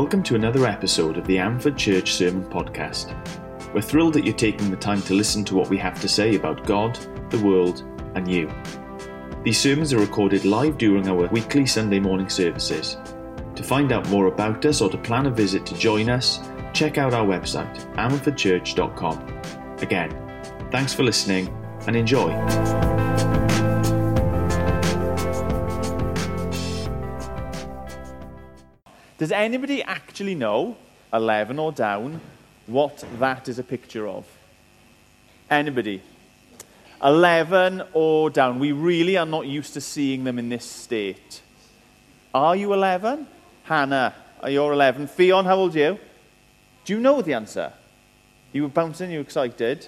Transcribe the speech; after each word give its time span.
Welcome 0.00 0.22
to 0.22 0.34
another 0.34 0.64
episode 0.64 1.18
of 1.18 1.26
the 1.26 1.36
Amford 1.36 1.76
Church 1.76 2.14
Sermon 2.14 2.42
Podcast. 2.48 3.12
We're 3.74 3.82
thrilled 3.82 4.14
that 4.14 4.24
you're 4.24 4.34
taking 4.34 4.70
the 4.70 4.76
time 4.78 5.02
to 5.02 5.12
listen 5.12 5.44
to 5.44 5.54
what 5.54 5.68
we 5.68 5.76
have 5.76 6.00
to 6.00 6.08
say 6.08 6.36
about 6.36 6.64
God, 6.64 6.98
the 7.28 7.38
world, 7.40 7.82
and 8.14 8.26
you. 8.26 8.50
These 9.44 9.60
sermons 9.60 9.92
are 9.92 9.98
recorded 9.98 10.46
live 10.46 10.78
during 10.78 11.06
our 11.06 11.26
weekly 11.26 11.66
Sunday 11.66 12.00
morning 12.00 12.30
services. 12.30 12.96
To 13.54 13.62
find 13.62 13.92
out 13.92 14.08
more 14.08 14.28
about 14.28 14.64
us 14.64 14.80
or 14.80 14.88
to 14.88 14.96
plan 14.96 15.26
a 15.26 15.30
visit 15.30 15.66
to 15.66 15.74
join 15.74 16.08
us, 16.08 16.40
check 16.72 16.96
out 16.96 17.12
our 17.12 17.26
website, 17.26 17.76
amfordchurch.com. 17.96 19.76
Again, 19.82 20.70
thanks 20.70 20.94
for 20.94 21.02
listening 21.02 21.54
and 21.86 21.94
enjoy. 21.94 22.99
Does 29.20 29.32
anybody 29.32 29.82
actually 29.82 30.34
know, 30.34 30.78
11 31.12 31.58
or 31.58 31.72
down, 31.72 32.22
what 32.66 33.04
that 33.18 33.50
is 33.50 33.58
a 33.58 33.62
picture 33.62 34.08
of? 34.08 34.24
Anybody? 35.50 36.00
11 37.04 37.82
or 37.92 38.30
down. 38.30 38.58
We 38.58 38.72
really 38.72 39.18
are 39.18 39.26
not 39.26 39.46
used 39.46 39.74
to 39.74 39.80
seeing 39.82 40.24
them 40.24 40.38
in 40.38 40.48
this 40.48 40.64
state. 40.64 41.42
Are 42.32 42.56
you 42.56 42.72
11? 42.72 43.26
Hannah, 43.64 44.14
are 44.42 44.48
you 44.48 44.62
11? 44.64 45.08
Fion, 45.08 45.44
how 45.44 45.56
old 45.56 45.76
are 45.76 45.78
you? 45.78 45.98
Do 46.86 46.94
you 46.94 46.98
know 46.98 47.20
the 47.20 47.34
answer? 47.34 47.74
You 48.54 48.62
were 48.62 48.68
bouncing, 48.70 49.10
you 49.10 49.18
were 49.18 49.24
excited. 49.24 49.86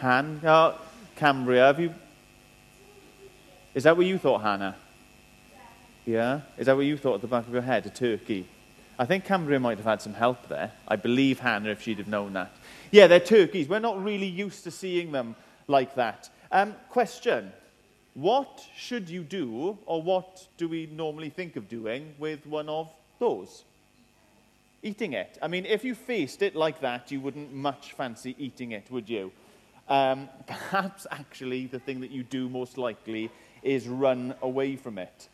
Han, 0.00 0.42
oh, 0.44 0.78
Cambria, 1.16 1.68
have 1.68 1.80
you? 1.80 1.94
Is 3.74 3.84
that 3.84 3.96
what 3.96 4.04
you 4.04 4.18
thought, 4.18 4.42
Hannah? 4.42 4.76
Yeah? 6.10 6.40
Is 6.58 6.66
that 6.66 6.74
what 6.76 6.86
you 6.86 6.96
thought 6.96 7.16
at 7.16 7.20
the 7.20 7.28
back 7.28 7.46
of 7.46 7.52
your 7.52 7.62
head, 7.62 7.86
a 7.86 7.90
turkey? 7.90 8.48
I 8.98 9.04
think 9.04 9.24
Cambria 9.24 9.60
might 9.60 9.78
have 9.78 9.86
had 9.86 10.02
some 10.02 10.14
help 10.14 10.48
there. 10.48 10.72
I 10.88 10.96
believe 10.96 11.38
Hannah 11.38 11.70
if 11.70 11.82
she'd 11.82 11.98
have 11.98 12.08
known 12.08 12.32
that. 12.32 12.52
Yeah, 12.90 13.06
they're 13.06 13.20
turkeys. 13.20 13.68
We're 13.68 13.78
not 13.78 14.02
really 14.02 14.26
used 14.26 14.64
to 14.64 14.72
seeing 14.72 15.12
them 15.12 15.36
like 15.68 15.94
that. 15.94 16.28
Um, 16.50 16.74
question 16.88 17.52
What 18.14 18.66
should 18.76 19.08
you 19.08 19.22
do, 19.22 19.78
or 19.86 20.02
what 20.02 20.48
do 20.56 20.68
we 20.68 20.86
normally 20.86 21.30
think 21.30 21.54
of 21.54 21.68
doing 21.68 22.12
with 22.18 22.44
one 22.44 22.68
of 22.68 22.92
those? 23.20 23.62
Eating 24.82 25.12
it. 25.12 25.38
I 25.40 25.46
mean, 25.46 25.64
if 25.64 25.84
you 25.84 25.94
faced 25.94 26.42
it 26.42 26.56
like 26.56 26.80
that, 26.80 27.12
you 27.12 27.20
wouldn't 27.20 27.54
much 27.54 27.92
fancy 27.92 28.34
eating 28.36 28.72
it, 28.72 28.90
would 28.90 29.08
you? 29.08 29.30
Um, 29.88 30.28
perhaps 30.48 31.06
actually 31.12 31.66
the 31.66 31.78
thing 31.78 32.00
that 32.00 32.10
you 32.10 32.24
do 32.24 32.48
most 32.48 32.78
likely 32.78 33.30
is 33.62 33.86
run 33.86 34.34
away 34.42 34.74
from 34.74 34.98
it. 34.98 35.28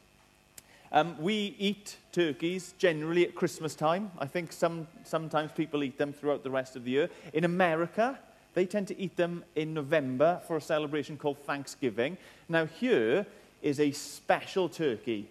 Um, 0.93 1.17
we 1.21 1.55
eat 1.59 1.97
turkeys 2.13 2.75
generally 2.79 3.27
at 3.27 3.35
Christmas 3.35 3.75
time. 3.75 4.11
I 4.19 4.27
think 4.27 4.53
some, 4.53 4.87
sometimes 5.05 5.53
people 5.53 5.83
eat 5.83 5.99
them 5.99 6.13
throughout 6.13 6.43
the 6.45 6.51
rest 6.51 6.77
of 6.77 6.85
the 6.85 6.91
year. 6.91 7.11
In 7.33 7.45
America, 7.45 8.19
they 8.55 8.67
tend 8.67 8.89
to 8.89 8.99
eat 8.99 9.17
them 9.17 9.45
in 9.55 9.75
November 9.75 10.41
for 10.47 10.57
a 10.57 10.61
celebration 10.61 11.17
called 11.17 11.39
Thanksgiving. 11.39 12.17
Now, 12.49 12.67
here 12.67 13.27
is 13.63 13.81
a 13.81 13.91
special 13.93 14.69
turkey. 14.69 15.29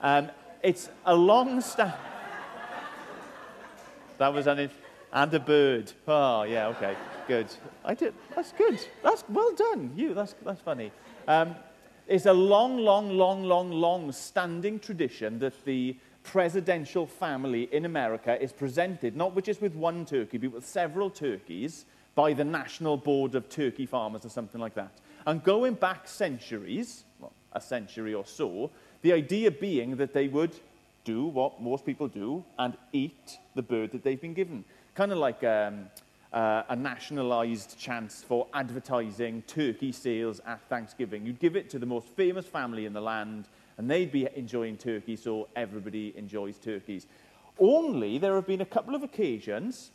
Um, 0.00 0.30
it's 0.62 0.90
a 1.06 1.14
long 1.14 1.60
stand. 1.60 1.94
that 4.18 4.32
was 4.32 4.46
an. 4.46 4.70
And 5.12 5.34
a 5.34 5.40
bird. 5.40 5.92
Oh, 6.06 6.44
yeah, 6.44 6.68
okay, 6.68 6.94
good. 7.26 7.48
I 7.84 7.94
did. 7.94 8.14
That's 8.36 8.52
good. 8.52 8.78
That's 9.02 9.24
well 9.28 9.52
done. 9.54 9.92
You, 9.96 10.14
that's, 10.14 10.36
that's 10.44 10.60
funny. 10.60 10.92
Um, 11.26 11.56
it's 12.10 12.26
a 12.26 12.32
long, 12.32 12.76
long, 12.76 13.08
long, 13.08 13.44
long, 13.44 13.70
long 13.70 14.10
standing 14.10 14.80
tradition 14.80 15.38
that 15.38 15.64
the 15.64 15.96
presidential 16.24 17.06
family 17.06 17.68
in 17.72 17.84
America 17.84 18.42
is 18.42 18.52
presented, 18.52 19.14
not 19.14 19.40
just 19.44 19.62
with 19.62 19.76
one 19.76 20.04
turkey, 20.04 20.36
but 20.36 20.52
with 20.52 20.66
several 20.66 21.08
turkeys 21.08 21.84
by 22.16 22.32
the 22.32 22.44
National 22.44 22.96
Board 22.96 23.36
of 23.36 23.48
Turkey 23.48 23.86
Farmers 23.86 24.24
or 24.24 24.28
something 24.28 24.60
like 24.60 24.74
that. 24.74 24.90
And 25.24 25.42
going 25.44 25.74
back 25.74 26.08
centuries, 26.08 27.04
well, 27.20 27.32
a 27.52 27.60
century 27.60 28.12
or 28.12 28.26
so, 28.26 28.72
the 29.02 29.12
idea 29.12 29.52
being 29.52 29.96
that 29.96 30.12
they 30.12 30.26
would 30.26 30.54
do 31.04 31.26
what 31.26 31.62
most 31.62 31.86
people 31.86 32.08
do 32.08 32.44
and 32.58 32.76
eat 32.92 33.38
the 33.54 33.62
bird 33.62 33.92
that 33.92 34.02
they've 34.02 34.20
been 34.20 34.34
given. 34.34 34.64
Kind 34.96 35.12
of 35.12 35.18
like 35.18 35.44
um, 35.44 35.86
uh, 36.32 36.62
a 36.68 36.76
nationalised 36.76 37.78
chance 37.78 38.22
for 38.22 38.46
advertising 38.54 39.42
turkey 39.42 39.92
sales 39.92 40.40
at 40.46 40.60
Thanksgiving. 40.68 41.26
You'd 41.26 41.40
give 41.40 41.56
it 41.56 41.68
to 41.70 41.78
the 41.78 41.86
most 41.86 42.08
famous 42.08 42.46
family 42.46 42.86
in 42.86 42.92
the 42.92 43.00
land, 43.00 43.48
and 43.78 43.90
they'd 43.90 44.12
be 44.12 44.28
enjoying 44.36 44.76
turkey, 44.76 45.16
so 45.16 45.48
everybody 45.56 46.14
enjoys 46.16 46.56
turkeys. 46.58 47.06
Only 47.58 48.18
there 48.18 48.34
have 48.34 48.46
been 48.46 48.60
a 48.60 48.66
couple 48.66 48.94
of 48.94 49.02
occasions 49.02 49.90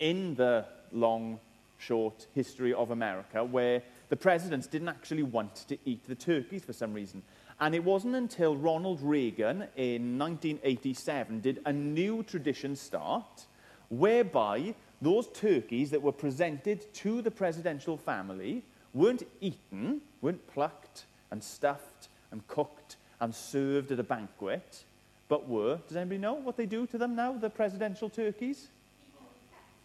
in 0.00 0.34
the 0.34 0.66
long, 0.92 1.40
short 1.78 2.26
history 2.34 2.72
of 2.72 2.90
America 2.90 3.44
where 3.44 3.82
the 4.08 4.16
presidents 4.16 4.66
didn't 4.66 4.88
actually 4.88 5.22
want 5.22 5.54
to 5.68 5.78
eat 5.84 6.06
the 6.06 6.14
turkeys 6.14 6.64
for 6.64 6.72
some 6.72 6.92
reason. 6.92 7.22
And 7.60 7.74
it 7.74 7.84
wasn't 7.84 8.16
until 8.16 8.56
Ronald 8.56 9.00
Reagan 9.02 9.66
in 9.76 10.18
1987 10.18 11.40
did 11.40 11.60
a 11.64 11.72
new 11.72 12.22
tradition 12.22 12.74
start 12.76 13.46
whereby 13.88 14.74
those 15.02 15.26
turkeys 15.28 15.90
that 15.90 16.02
were 16.02 16.12
presented 16.12 16.92
to 16.94 17.22
the 17.22 17.30
presidential 17.30 17.96
family 17.96 18.62
weren't 18.92 19.24
eaten, 19.40 20.00
weren't 20.20 20.46
plucked 20.46 21.04
and 21.30 21.42
stuffed 21.42 22.08
and 22.30 22.46
cooked 22.48 22.96
and 23.20 23.34
served 23.34 23.92
at 23.92 24.00
a 24.00 24.02
banquet, 24.02 24.84
but 25.28 25.48
were, 25.48 25.78
does 25.88 25.96
anybody 25.96 26.18
know 26.18 26.34
what 26.34 26.56
they 26.56 26.66
do 26.66 26.86
to 26.86 26.98
them 26.98 27.16
now, 27.16 27.32
the 27.32 27.50
presidential 27.50 28.08
turkeys? 28.08 28.68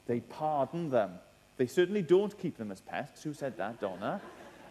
They 0.07 0.19
pardon 0.19 0.89
them. 0.89 1.11
They 1.57 1.67
certainly 1.67 2.01
don't 2.01 2.37
keep 2.37 2.57
them 2.57 2.71
as 2.71 2.81
pets. 2.81 3.23
Who 3.23 3.33
said 3.33 3.57
that, 3.57 3.79
Donna? 3.79 4.21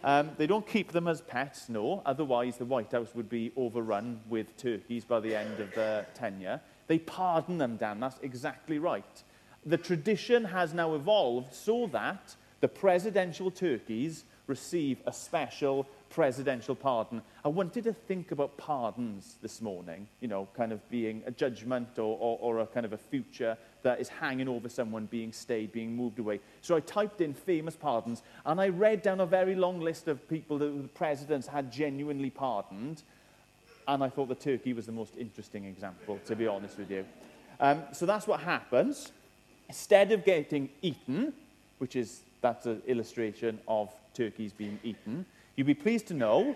Um, 0.03 0.31
they 0.37 0.47
don't 0.47 0.65
keep 0.65 0.91
them 0.91 1.07
as 1.07 1.21
pets, 1.21 1.69
no. 1.69 2.01
Otherwise, 2.05 2.57
the 2.57 2.65
White 2.65 2.91
House 2.91 3.09
would 3.13 3.29
be 3.29 3.51
overrun 3.55 4.21
with 4.29 4.55
turkeys 4.57 5.03
by 5.05 5.19
the 5.19 5.35
end 5.35 5.59
of 5.59 5.73
the 5.75 6.05
tenure. 6.13 6.61
They 6.87 6.99
pardon 6.99 7.57
them, 7.57 7.77
Dan. 7.77 7.99
That's 7.99 8.19
exactly 8.21 8.79
right 8.79 9.23
the 9.65 9.77
tradition 9.77 10.45
has 10.45 10.73
now 10.73 10.95
evolved 10.95 11.53
so 11.53 11.87
that 11.87 12.35
the 12.61 12.67
presidential 12.67 13.51
turkeys 13.51 14.25
receive 14.47 15.01
a 15.05 15.13
special 15.13 15.87
presidential 16.09 16.75
pardon. 16.75 17.21
I 17.45 17.49
wanted 17.49 17.83
to 17.83 17.93
think 17.93 18.31
about 18.31 18.57
pardons 18.57 19.35
this 19.41 19.61
morning, 19.61 20.07
you 20.21 20.27
know, 20.27 20.47
kind 20.55 20.71
of 20.71 20.87
being 20.89 21.21
a 21.25 21.31
judgment 21.31 21.99
or, 21.99 22.17
or, 22.19 22.37
or 22.41 22.59
a 22.59 22.67
kind 22.67 22.85
of 22.85 22.93
a 22.93 22.97
future 22.97 23.55
that 23.83 24.01
is 24.01 24.09
hanging 24.09 24.47
over 24.47 24.67
someone 24.67 25.05
being 25.05 25.31
stayed, 25.31 25.71
being 25.71 25.95
moved 25.95 26.19
away. 26.19 26.39
So 26.61 26.75
I 26.75 26.79
typed 26.79 27.21
in 27.21 27.33
famous 27.33 27.75
pardons 27.75 28.23
and 28.45 28.59
I 28.59 28.69
read 28.69 29.03
down 29.03 29.19
a 29.19 29.25
very 29.25 29.55
long 29.55 29.79
list 29.79 30.07
of 30.07 30.27
people 30.27 30.57
that 30.57 30.81
the 30.81 30.87
presidents 30.89 31.47
had 31.47 31.71
genuinely 31.71 32.31
pardoned. 32.31 33.03
And 33.87 34.03
I 34.03 34.09
thought 34.09 34.29
the 34.29 34.35
turkey 34.35 34.73
was 34.73 34.87
the 34.87 34.91
most 34.91 35.15
interesting 35.17 35.65
example, 35.65 36.19
to 36.25 36.35
be 36.35 36.47
honest 36.47 36.77
with 36.77 36.91
you. 36.91 37.05
Um, 37.59 37.83
so 37.91 38.05
that's 38.05 38.27
what 38.27 38.39
happens. 38.39 39.11
Instead 39.69 40.11
of 40.11 40.25
getting 40.25 40.67
eaten, 40.81 41.31
which 41.77 41.95
is 41.95 42.21
that's 42.41 42.65
an 42.65 42.81
illustration 42.87 43.59
of 43.67 43.93
turkeys 44.15 44.51
being 44.51 44.79
eaten, 44.83 45.25
you'd 45.55 45.67
be 45.67 45.75
pleased 45.75 46.07
to 46.07 46.15
know, 46.15 46.55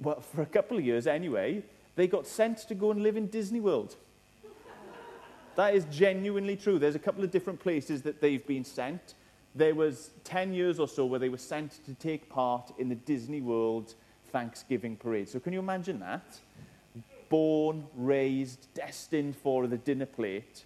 well, 0.00 0.20
for 0.20 0.42
a 0.42 0.46
couple 0.46 0.78
of 0.78 0.84
years 0.84 1.08
anyway, 1.08 1.60
they 1.96 2.06
got 2.06 2.24
sent 2.24 2.58
to 2.58 2.74
go 2.76 2.92
and 2.92 3.02
live 3.02 3.16
in 3.16 3.26
Disney 3.26 3.58
World. 3.58 3.96
that 5.56 5.74
is 5.74 5.84
genuinely 5.86 6.54
true. 6.54 6.78
There's 6.78 6.94
a 6.94 7.00
couple 7.00 7.24
of 7.24 7.32
different 7.32 7.58
places 7.58 8.00
that 8.02 8.20
they've 8.20 8.46
been 8.46 8.64
sent. 8.64 9.14
There 9.56 9.74
was 9.74 10.10
10 10.22 10.54
years 10.54 10.78
or 10.78 10.86
so 10.86 11.04
where 11.04 11.18
they 11.18 11.28
were 11.28 11.38
sent 11.38 11.84
to 11.84 11.94
take 11.94 12.28
part 12.30 12.72
in 12.78 12.88
the 12.88 12.94
Disney 12.94 13.40
World 13.40 13.94
Thanksgiving 14.30 14.96
parade. 14.96 15.28
So 15.28 15.40
can 15.40 15.52
you 15.52 15.58
imagine 15.58 15.98
that? 15.98 16.38
Born, 17.28 17.86
raised, 17.96 18.68
destined 18.72 19.36
for 19.36 19.66
the 19.66 19.78
dinner 19.78 20.06
plate 20.06 20.64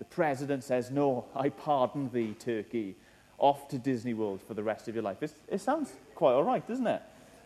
the 0.00 0.04
president 0.06 0.64
says, 0.64 0.90
No, 0.90 1.26
I 1.36 1.50
pardon 1.50 2.10
thee, 2.10 2.34
Turkey. 2.36 2.96
Off 3.38 3.68
to 3.68 3.78
Disney 3.78 4.14
World 4.14 4.40
for 4.42 4.54
the 4.54 4.62
rest 4.62 4.88
of 4.88 4.94
your 4.94 5.04
life. 5.04 5.22
It's, 5.22 5.34
it 5.46 5.60
sounds 5.60 5.92
quite 6.14 6.32
all 6.32 6.42
right, 6.42 6.66
doesn't 6.66 6.86
it? 6.86 7.02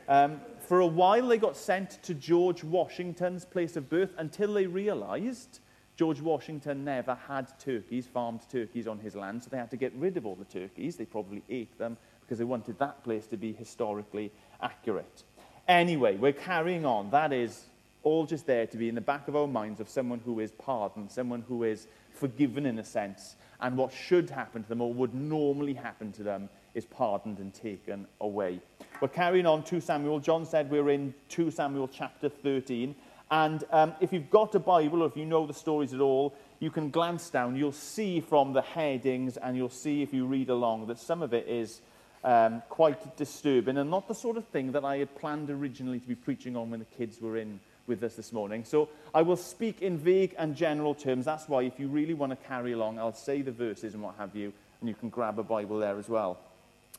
Um, 0.08 0.40
for 0.60 0.80
a 0.80 0.86
while, 0.86 1.28
they 1.28 1.36
got 1.36 1.56
sent 1.56 2.02
to 2.04 2.14
George 2.14 2.62
Washington's 2.62 3.44
place 3.44 3.76
of 3.76 3.90
birth 3.90 4.12
until 4.18 4.54
they 4.54 4.66
realized 4.66 5.58
George 5.96 6.20
Washington 6.20 6.84
never 6.84 7.16
had 7.28 7.58
turkeys, 7.58 8.06
farmed 8.06 8.40
turkeys 8.50 8.86
on 8.86 8.98
his 9.00 9.16
land, 9.16 9.42
so 9.42 9.50
they 9.50 9.56
had 9.56 9.70
to 9.70 9.76
get 9.76 9.92
rid 9.94 10.16
of 10.16 10.26
all 10.26 10.36
the 10.36 10.44
turkeys. 10.44 10.96
They 10.96 11.04
probably 11.04 11.42
ate 11.50 11.76
them 11.78 11.96
because 12.20 12.38
they 12.38 12.44
wanted 12.44 12.78
that 12.78 13.02
place 13.02 13.26
to 13.28 13.36
be 13.36 13.52
historically 13.52 14.30
accurate. 14.62 15.24
Anyway, 15.66 16.16
we're 16.16 16.32
carrying 16.32 16.86
on. 16.86 17.10
That 17.10 17.32
is 17.32 17.64
all 18.04 18.26
just 18.26 18.46
there 18.46 18.66
to 18.66 18.76
be 18.76 18.88
in 18.88 18.94
the 18.94 19.00
back 19.00 19.28
of 19.28 19.36
our 19.36 19.46
minds 19.46 19.80
of 19.80 19.88
someone 19.88 20.20
who 20.24 20.40
is 20.40 20.52
pardoned, 20.52 21.10
someone 21.10 21.42
who 21.48 21.64
is 21.64 21.86
forgiven 22.14 22.66
in 22.66 22.78
a 22.78 22.84
sense, 22.84 23.37
and 23.61 23.76
what 23.76 23.93
should 23.93 24.31
happen 24.31 24.62
to 24.62 24.69
them 24.69 24.81
or 24.81 24.93
would 24.93 25.14
normally 25.14 25.75
happen 25.75 26.12
to 26.12 26.22
them 26.22 26.49
is 26.75 26.84
pardoned 26.84 27.38
and 27.38 27.55
taken 27.55 28.06
away. 28.20 28.61
We're 29.00 29.08
carrying 29.08 29.46
on 29.46 29.62
2 29.62 29.81
Samuel. 29.81 30.20
John 30.20 30.44
said 30.44 30.70
we're 30.70 30.90
in 30.90 31.14
2 31.28 31.50
Samuel 31.50 31.88
chapter 31.88 32.28
13, 32.28 32.94
And 33.31 33.64
um, 33.70 33.94
if 34.00 34.12
you've 34.12 34.31
got 34.31 34.55
a 34.55 34.58
Bible 34.58 35.02
or 35.02 35.06
if 35.06 35.16
you 35.16 35.25
know 35.25 35.46
the 35.46 35.55
stories 35.55 35.94
at 35.94 36.00
all, 36.00 36.34
you 36.61 36.70
can 36.70 36.90
glance 36.90 37.31
down. 37.31 37.56
You'll 37.56 37.72
see 37.72 38.20
from 38.20 38.52
the 38.52 38.62
headings 38.62 39.37
and 39.37 39.56
you'll 39.56 39.69
see 39.69 40.02
if 40.02 40.12
you 40.12 40.26
read 40.26 40.50
along 40.50 40.87
that 40.87 40.99
some 40.99 41.22
of 41.22 41.32
it 41.32 41.46
is 41.49 41.81
um, 42.22 42.62
quite 42.69 43.16
disturbing 43.16 43.76
and 43.76 43.90
not 43.90 44.08
the 44.08 44.14
sort 44.14 44.37
of 44.37 44.46
thing 44.49 44.72
that 44.72 44.84
I 44.84 44.96
had 44.96 45.14
planned 45.14 45.50
originally 45.50 46.00
to 46.00 46.08
be 46.08 46.14
preaching 46.14 46.56
on 46.56 46.70
when 46.70 46.81
the 46.81 46.87
kids 46.87 47.20
were 47.20 47.37
in 47.37 47.61
with 47.86 48.02
us 48.02 48.14
this 48.14 48.32
morning. 48.32 48.64
So 48.64 48.88
I 49.14 49.22
will 49.22 49.36
speak 49.36 49.82
in 49.82 49.98
vague 49.98 50.34
and 50.38 50.56
general 50.56 50.94
terms. 50.94 51.25
That's 51.25 51.48
why 51.48 51.62
if 51.62 51.78
you 51.78 51.88
really 51.88 52.14
want 52.14 52.31
to 52.31 52.48
carry 52.48 52.72
along, 52.72 52.98
I'll 52.98 53.12
say 53.12 53.42
the 53.42 53.52
verses 53.52 53.94
and 53.94 54.02
what 54.02 54.14
have 54.19 54.34
you, 54.34 54.52
and 54.81 54.88
you 54.88 54.94
can 54.94 55.08
grab 55.08 55.38
a 55.38 55.42
Bible 55.42 55.78
there 55.78 55.98
as 55.98 56.08
well. 56.08 56.38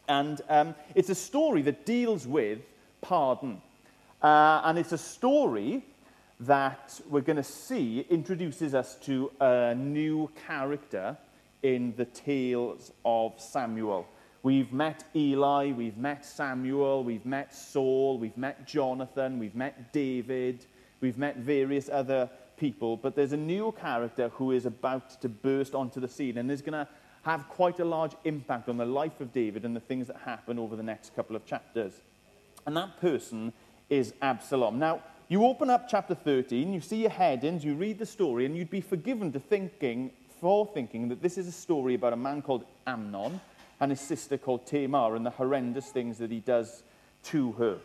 And 0.07 0.41
um, 0.49 0.75
it's 0.93 1.09
a 1.09 1.15
story 1.15 1.61
that 1.63 1.85
deals 1.85 2.27
with 2.27 2.59
pardon. 3.01 3.61
Uh, 4.21 4.61
and 4.65 4.77
it's 4.77 4.91
a 4.91 4.97
story 4.97 5.83
that 6.39 6.99
we're 7.09 7.21
going 7.21 7.37
to 7.37 7.43
see 7.43 8.05
introduces 8.09 8.73
us 8.73 8.95
to 8.95 9.31
a 9.39 9.75
new 9.75 10.29
character 10.47 11.17
in 11.63 11.93
the 11.97 12.05
tales 12.05 12.91
of 13.05 13.39
Samuel. 13.39 14.07
We've 14.43 14.71
met 14.71 15.03
Eli, 15.15 15.71
we've 15.71 15.97
met 15.97 16.25
Samuel, 16.25 17.03
we've 17.03 17.25
met 17.25 17.55
Saul, 17.55 18.19
we've 18.19 18.37
met 18.37 18.67
Jonathan, 18.67 19.39
we've 19.39 19.55
met 19.55 19.91
David, 19.91 20.65
we've 21.01 21.17
met 21.17 21.37
various 21.37 21.89
other 21.89 22.29
people, 22.57 22.97
but 22.97 23.15
there's 23.15 23.33
a 23.33 23.37
new 23.37 23.73
character 23.79 24.29
who 24.29 24.51
is 24.51 24.65
about 24.65 25.21
to 25.21 25.29
burst 25.29 25.75
onto 25.75 25.99
the 25.99 26.07
scene 26.07 26.37
and 26.37 26.49
is 26.51 26.61
going 26.61 26.73
to 26.73 26.87
have 27.23 27.47
quite 27.49 27.79
a 27.79 27.85
large 27.85 28.15
impact 28.23 28.69
on 28.69 28.77
the 28.77 28.85
life 28.85 29.19
of 29.19 29.33
David 29.33 29.65
and 29.65 29.75
the 29.75 29.79
things 29.79 30.07
that 30.07 30.17
happen 30.17 30.59
over 30.59 30.75
the 30.75 30.83
next 30.83 31.15
couple 31.15 31.35
of 31.35 31.45
chapters. 31.45 31.93
And 32.65 32.77
that 32.77 32.99
person 33.01 33.51
is 33.89 34.13
Absalom. 34.21 34.79
Now, 34.79 35.01
you 35.27 35.43
open 35.43 35.71
up 35.71 35.89
chapter 35.89 36.13
13, 36.13 36.71
you 36.71 36.81
see 36.81 37.01
your 37.01 37.09
headings, 37.09 37.65
you 37.65 37.73
read 37.73 37.97
the 37.97 38.05
story, 38.05 38.45
and 38.45 38.55
you'd 38.55 38.69
be 38.69 38.81
forgiven 38.81 39.31
to 39.31 39.39
thinking, 39.39 40.11
for 40.39 40.67
thinking 40.67 41.09
that 41.09 41.21
this 41.21 41.37
is 41.37 41.47
a 41.47 41.51
story 41.51 41.95
about 41.95 42.13
a 42.13 42.17
man 42.17 42.41
called 42.41 42.65
Amnon 42.85 43.41
and 43.79 43.91
his 43.91 44.01
sister 44.01 44.37
called 44.37 44.65
Tamar 44.67 45.15
and 45.15 45.25
the 45.25 45.31
horrendous 45.31 45.89
things 45.89 46.17
that 46.19 46.31
he 46.31 46.39
does 46.39 46.83
to 47.23 47.51
her. 47.53 47.77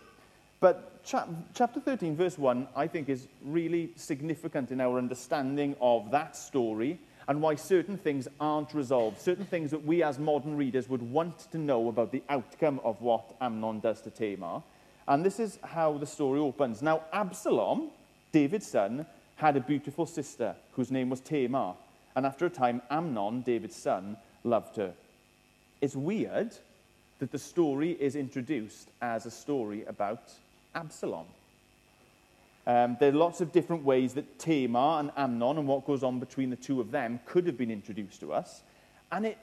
But 0.61 1.03
chapter 1.05 1.81
13, 1.81 2.17
verse 2.17 2.37
1, 2.37 2.69
I 2.77 2.87
think 2.87 3.09
is 3.09 3.27
really 3.43 3.93
significant 3.97 4.71
in 4.71 4.81
our 4.81 4.99
understanding 4.99 5.75
of 5.81 6.11
that 6.11 6.37
story 6.37 6.99
and 7.29 7.41
why 7.41 7.55
certain 7.55 7.97
things 7.97 8.29
aren't 8.39 8.75
resolved, 8.75 9.19
certain 9.19 9.47
things 9.47 9.71
that 9.71 9.85
we 9.85 10.03
as 10.03 10.19
modern 10.19 10.57
readers 10.57 10.89
would 10.89 11.03
want 11.03 11.51
to 11.53 11.59
know 11.59 11.89
about 11.89 12.12
the 12.12 12.23
outcome 12.29 12.79
of 12.85 13.01
what 13.01 13.35
Amnon 13.41 13.81
does 13.81 14.03
to 14.03 14.11
Tamar. 14.11 14.62
And 15.09 15.25
this 15.25 15.41
is 15.41 15.59
how 15.65 15.97
the 15.97 16.07
story 16.07 16.41
opens. 16.41 16.83
Now, 16.83 17.05
Absalom, 17.13 17.91
David's 18.31 18.67
son, 18.67 19.06
had 19.37 19.56
a 19.56 19.61
beautiful 19.61 20.05
sister 20.05 20.55
whose 20.73 20.91
name 20.91 21.09
was 21.09 21.21
Tamar. 21.21 21.75
And 22.15 22.27
after 22.27 22.45
a 22.45 22.51
time, 22.51 22.83
Amnon, 22.91 23.41
David's 23.41 23.77
son, 23.77 24.19
loved 24.45 24.77
her. 24.77 24.93
It's 25.81 25.97
weird 25.97 26.55
that 27.19 27.33
the 27.33 27.39
story 27.39 27.93
is 27.93 28.15
introduced 28.15 28.89
as 29.01 29.25
a 29.25 29.31
story 29.31 29.85
about 29.87 30.33
Absalom. 30.75 31.26
Um, 32.67 32.96
there 33.00 33.11
are 33.11 33.17
lots 33.17 33.40
of 33.40 33.52
different 33.52 33.84
ways 33.84 34.14
that 34.14 34.38
Tamar 34.38 35.00
and 35.00 35.11
Amnon 35.17 35.58
and 35.58 35.67
what 35.67 35.87
goes 35.87 36.02
on 36.02 36.20
between 36.20 36.50
the 36.50 36.56
two 36.56 36.81
of 36.81 36.90
them 36.90 37.20
could 37.26 37.46
have 37.46 37.56
been 37.56 37.70
introduced 37.70 38.20
to 38.20 38.32
us. 38.32 38.62
And 39.11 39.26
it 39.26 39.38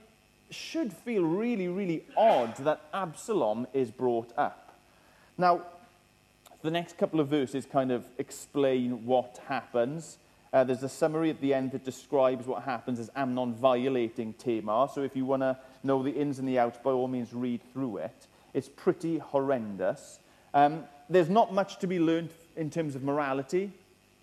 should 0.49 0.93
feel 0.93 1.23
really, 1.23 1.67
really 1.67 2.05
odd 2.15 2.55
that 2.57 2.81
Absalom 2.93 3.67
is 3.73 3.91
brought 3.91 4.31
up. 4.37 4.75
Now, 5.37 5.63
the 6.61 6.71
next 6.71 6.97
couple 6.97 7.19
of 7.19 7.27
verses 7.27 7.65
kind 7.65 7.91
of 7.91 8.05
explain 8.17 9.05
what 9.05 9.39
happens. 9.47 10.17
Uh, 10.53 10.63
there's 10.63 10.83
a 10.83 10.89
summary 10.89 11.29
at 11.29 11.41
the 11.41 11.53
end 11.53 11.71
that 11.71 11.83
describes 11.83 12.47
what 12.47 12.63
happens 12.63 12.99
as 12.99 13.09
Amnon 13.15 13.53
violating 13.53 14.33
Tamar. 14.33 14.87
So 14.93 15.03
if 15.03 15.15
you 15.15 15.25
want 15.25 15.41
to 15.41 15.57
know 15.83 16.01
the 16.01 16.11
ins 16.11 16.39
and 16.39 16.47
the 16.47 16.59
outs, 16.59 16.79
by 16.83 16.91
all 16.91 17.07
means 17.07 17.33
read 17.33 17.61
through 17.73 17.97
it. 17.97 18.27
It's 18.53 18.69
pretty 18.69 19.17
horrendous. 19.17 20.19
Um, 20.53 20.85
there's 21.09 21.29
not 21.29 21.53
much 21.53 21.79
to 21.79 21.87
be 21.87 21.99
learned 21.99 22.31
in 22.55 22.69
terms 22.69 22.95
of 22.95 23.03
morality. 23.03 23.71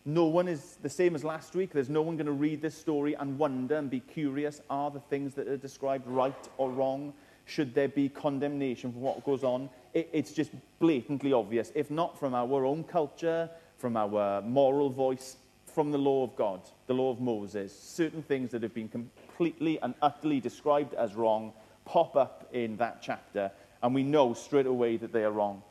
No 0.04 0.26
one 0.26 0.48
is 0.48 0.76
the 0.82 0.90
same 0.90 1.14
as 1.14 1.24
last 1.24 1.54
week. 1.54 1.72
There's 1.72 1.88
no 1.88 2.02
one 2.02 2.16
going 2.16 2.26
to 2.26 2.32
read 2.32 2.60
this 2.60 2.76
story 2.76 3.14
and 3.14 3.38
wonder 3.38 3.76
and 3.76 3.88
be 3.88 4.00
curious 4.00 4.60
are 4.68 4.90
the 4.90 5.00
things 5.00 5.34
that 5.34 5.48
are 5.48 5.56
described 5.56 6.06
right 6.06 6.48
or 6.58 6.70
wrong? 6.70 7.14
Should 7.46 7.74
there 7.74 7.88
be 7.88 8.08
condemnation 8.08 8.92
for 8.92 8.98
what 8.98 9.24
goes 9.24 9.44
on? 9.44 9.70
It, 9.94 10.10
it's 10.12 10.32
just 10.32 10.50
blatantly 10.78 11.32
obvious. 11.32 11.72
If 11.74 11.90
not 11.90 12.18
from 12.18 12.34
our 12.34 12.64
own 12.64 12.84
culture, 12.84 13.48
from 13.78 13.96
our 13.96 14.42
moral 14.42 14.90
voice, 14.90 15.36
from 15.66 15.90
the 15.90 15.98
law 15.98 16.22
of 16.22 16.36
God, 16.36 16.60
the 16.86 16.94
law 16.94 17.10
of 17.10 17.20
Moses, 17.20 17.76
certain 17.78 18.22
things 18.22 18.50
that 18.50 18.62
have 18.62 18.74
been 18.74 18.88
completely 18.88 19.80
and 19.80 19.94
utterly 20.02 20.40
described 20.40 20.94
as 20.94 21.14
wrong 21.14 21.52
pop 21.84 22.16
up 22.16 22.48
in 22.52 22.76
that 22.78 23.02
chapter, 23.02 23.50
and 23.82 23.94
we 23.94 24.02
know 24.02 24.32
straight 24.32 24.66
away 24.66 24.96
that 24.96 25.12
they 25.12 25.24
are 25.24 25.30
wrong. 25.30 25.62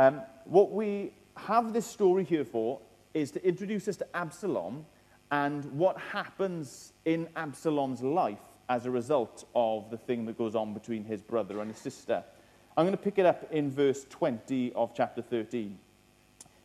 Um, 0.00 0.22
what 0.46 0.72
we 0.72 1.12
have 1.36 1.74
this 1.74 1.84
story 1.84 2.24
here 2.24 2.46
for 2.46 2.80
is 3.12 3.30
to 3.32 3.46
introduce 3.46 3.86
us 3.86 3.98
to 3.98 4.16
Absalom 4.16 4.86
and 5.30 5.62
what 5.72 5.98
happens 5.98 6.94
in 7.04 7.28
Absalom's 7.36 8.00
life 8.02 8.38
as 8.70 8.86
a 8.86 8.90
result 8.90 9.44
of 9.54 9.90
the 9.90 9.98
thing 9.98 10.24
that 10.24 10.38
goes 10.38 10.54
on 10.54 10.72
between 10.72 11.04
his 11.04 11.20
brother 11.20 11.60
and 11.60 11.70
his 11.70 11.78
sister. 11.78 12.24
I'm 12.78 12.86
going 12.86 12.96
to 12.96 13.02
pick 13.02 13.18
it 13.18 13.26
up 13.26 13.52
in 13.52 13.70
verse 13.70 14.06
20 14.08 14.72
of 14.72 14.94
chapter 14.94 15.20
13. 15.20 15.78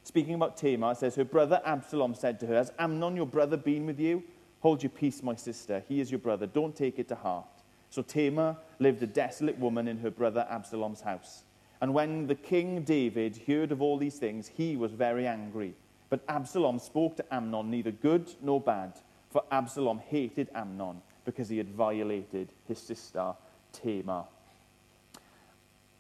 Speaking 0.06 0.36
about 0.36 0.56
Tamar, 0.56 0.94
it 0.94 1.00
says, 1.00 1.16
Her 1.16 1.26
brother 1.26 1.62
Absalom 1.66 2.16
said 2.16 2.40
to 2.40 2.48
her, 2.48 2.56
Has 2.56 2.72
Amnon, 2.80 3.18
your 3.18 3.26
brother, 3.26 3.58
been 3.58 3.86
with 3.86 4.00
you? 4.00 4.24
Hold 4.62 4.82
your 4.82 4.92
peace, 4.92 5.22
my 5.22 5.36
sister. 5.36 5.84
He 5.90 6.00
is 6.00 6.10
your 6.10 6.20
brother. 6.20 6.48
Don't 6.48 6.74
take 6.74 7.00
it 7.00 7.10
to 7.10 7.16
heart. 7.16 7.48
So 7.90 8.02
Tamar 8.02 8.56
lived 8.80 9.04
a 9.04 9.08
desolate 9.08 9.60
woman 9.60 9.90
in 9.90 9.98
her 9.98 10.10
brother 10.10 10.48
Absalom's 10.50 11.02
house. 11.02 11.44
And 11.82 11.94
when 11.94 12.28
the 12.28 12.36
king 12.36 12.84
David 12.84 13.42
heard 13.48 13.72
of 13.72 13.82
all 13.82 13.98
these 13.98 14.18
things, 14.18 14.48
he 14.48 14.78
was 14.78 14.92
very 14.92 15.28
angry. 15.28 15.74
But 16.10 16.24
Absalom 16.30 16.80
spoke 16.80 17.18
to 17.18 17.34
Amnon 17.34 17.70
neither 17.70 17.92
good 17.92 18.32
nor 18.42 18.62
bad, 18.62 18.94
for 19.30 19.44
Absalom 19.52 20.00
hated 20.00 20.50
Amnon 20.56 21.02
because 21.26 21.50
he 21.50 21.58
had 21.58 21.70
violated 21.70 22.50
his 22.68 22.80
sister 22.80 23.34
Tamar. 23.74 24.26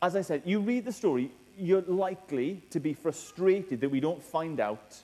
As 0.01 0.15
I 0.15 0.21
said, 0.21 0.43
you 0.45 0.59
read 0.59 0.85
the 0.85 0.93
story, 0.93 1.31
you're 1.57 1.81
likely 1.81 2.61
to 2.69 2.79
be 2.79 2.93
frustrated 2.93 3.81
that 3.81 3.89
we 3.89 3.99
don't 3.99 4.23
find 4.23 4.59
out 4.59 4.95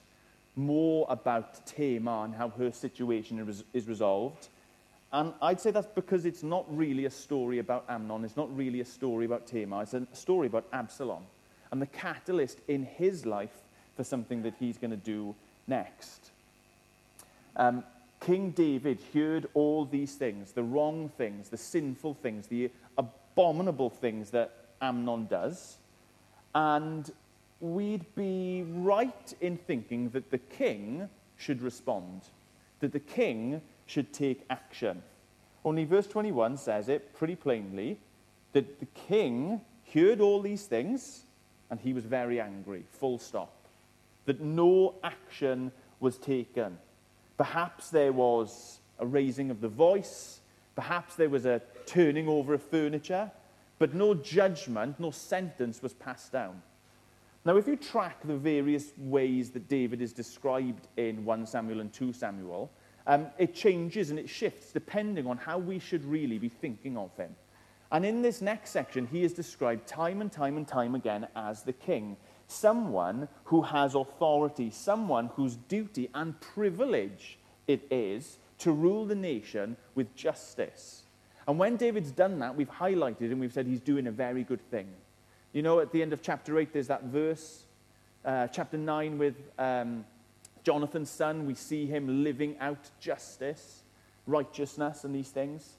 more 0.55 1.05
about 1.09 1.65
Tamar 1.65 2.25
and 2.25 2.35
how 2.35 2.49
her 2.49 2.71
situation 2.71 3.63
is 3.73 3.87
resolved. 3.87 4.49
And 5.13 5.33
I'd 5.41 5.59
say 5.59 5.71
that's 5.71 5.87
because 5.87 6.25
it's 6.25 6.43
not 6.43 6.65
really 6.75 7.05
a 7.05 7.09
story 7.09 7.59
about 7.59 7.85
Amnon. 7.89 8.23
It's 8.23 8.37
not 8.37 8.55
really 8.55 8.79
a 8.79 8.85
story 8.85 9.25
about 9.25 9.45
Tamar. 9.45 9.83
It's 9.83 9.93
a 9.93 10.07
story 10.13 10.47
about 10.47 10.65
Absalom 10.71 11.23
and 11.71 11.81
the 11.81 11.87
catalyst 11.87 12.59
in 12.67 12.83
his 12.83 13.25
life 13.25 13.63
for 13.95 14.03
something 14.03 14.41
that 14.43 14.53
he's 14.59 14.77
going 14.77 14.91
to 14.91 14.97
do 14.97 15.35
next. 15.67 16.31
Um, 17.55 17.83
King 18.21 18.51
David 18.51 18.99
heard 19.13 19.47
all 19.53 19.83
these 19.85 20.15
things 20.15 20.51
the 20.51 20.63
wrong 20.63 21.09
things, 21.17 21.49
the 21.49 21.57
sinful 21.57 22.13
things, 22.15 22.47
the 22.47 22.71
abominable 22.97 23.89
things 23.89 24.29
that 24.31 24.53
Amnon 24.81 25.25
does. 25.25 25.77
And 26.53 27.11
we'd 27.59 28.05
be 28.15 28.63
right 28.67 29.33
in 29.41 29.57
thinking 29.57 30.09
that 30.09 30.31
the 30.31 30.37
king 30.37 31.09
should 31.37 31.61
respond, 31.61 32.21
that 32.79 32.91
the 32.91 32.99
king 32.99 33.61
should 33.85 34.13
take 34.13 34.43
action. 34.49 35.01
Only 35.63 35.85
verse 35.85 36.07
21 36.07 36.57
says 36.57 36.89
it 36.89 37.13
pretty 37.13 37.35
plainly 37.35 37.99
that 38.53 38.79
the 38.79 38.87
king 39.07 39.61
heard 39.93 40.21
all 40.21 40.41
these 40.41 40.65
things 40.65 41.23
and 41.69 41.79
he 41.79 41.93
was 41.93 42.03
very 42.03 42.39
angry, 42.39 42.83
full 42.91 43.17
stop. 43.17 43.53
That 44.25 44.41
no 44.41 44.95
action 45.03 45.71
was 45.99 46.17
taken. 46.17 46.77
Perhaps 47.37 47.89
there 47.89 48.11
was 48.11 48.79
a 48.99 49.05
raising 49.05 49.49
of 49.49 49.61
the 49.61 49.67
voice, 49.67 50.41
perhaps 50.75 51.15
there 51.15 51.29
was 51.29 51.45
a 51.45 51.61
turning 51.85 52.27
over 52.27 52.53
of 52.53 52.61
furniture, 52.61 53.31
but 53.79 53.93
no 53.93 54.13
judgment, 54.13 54.99
no 54.99 55.11
sentence 55.11 55.81
was 55.81 55.93
passed 55.93 56.31
down. 56.31 56.61
Now, 57.43 57.57
if 57.57 57.67
you 57.67 57.75
track 57.75 58.17
the 58.23 58.37
various 58.37 58.91
ways 58.97 59.49
that 59.51 59.67
David 59.67 60.01
is 60.01 60.13
described 60.13 60.87
in 60.97 61.25
1 61.25 61.47
Samuel 61.47 61.79
and 61.79 61.91
2 61.91 62.13
Samuel, 62.13 62.69
um, 63.07 63.27
it 63.37 63.53
changes 63.53 64.09
and 64.09 64.19
it 64.19 64.29
shifts 64.29 64.71
depending 64.71 65.27
on 65.27 65.37
how 65.37 65.57
we 65.57 65.79
should 65.79 66.05
really 66.05 66.37
be 66.37 66.49
thinking 66.49 66.97
of 66.97 67.15
him. 67.17 67.35
And 67.91 68.05
in 68.05 68.21
this 68.21 68.41
next 68.41 68.69
section, 68.69 69.05
he 69.07 69.23
is 69.23 69.33
described 69.33 69.87
time 69.87 70.21
and 70.21 70.31
time 70.31 70.57
and 70.57 70.67
time 70.67 70.95
again 70.95 71.27
as 71.35 71.63
the 71.63 71.73
king, 71.73 72.15
someone 72.47 73.27
who 73.45 73.61
has 73.63 73.95
authority, 73.95 74.69
someone 74.69 75.27
whose 75.35 75.55
duty 75.55 76.09
and 76.13 76.39
privilege 76.39 77.37
it 77.67 77.85
is 77.91 78.37
to 78.59 78.71
rule 78.71 79.05
the 79.05 79.15
nation 79.15 79.75
with 79.95 80.15
justice. 80.15 81.03
And 81.47 81.57
when 81.57 81.75
David's 81.75 82.11
done 82.11 82.39
that, 82.39 82.55
we've 82.55 82.69
highlighted 82.69 83.31
and 83.31 83.39
we've 83.39 83.51
said 83.51 83.65
he's 83.65 83.81
doing 83.81 84.07
a 84.07 84.11
very 84.11 84.43
good 84.43 84.61
thing. 84.69 84.87
You 85.51 85.61
know, 85.61 85.79
at 85.79 85.91
the 85.91 86.01
end 86.01 86.13
of 86.13 86.21
chapter 86.21 86.57
8, 86.57 86.71
there's 86.71 86.87
that 86.87 87.03
verse, 87.03 87.63
uh, 88.23 88.47
chapter 88.47 88.77
9 88.77 89.17
with 89.17 89.35
um, 89.59 90.05
Jonathan's 90.63 91.09
son, 91.09 91.45
we 91.45 91.55
see 91.55 91.85
him 91.85 92.23
living 92.23 92.57
out 92.59 92.89
justice, 92.99 93.83
righteousness, 94.27 95.03
and 95.03 95.13
these 95.13 95.29
things. 95.29 95.77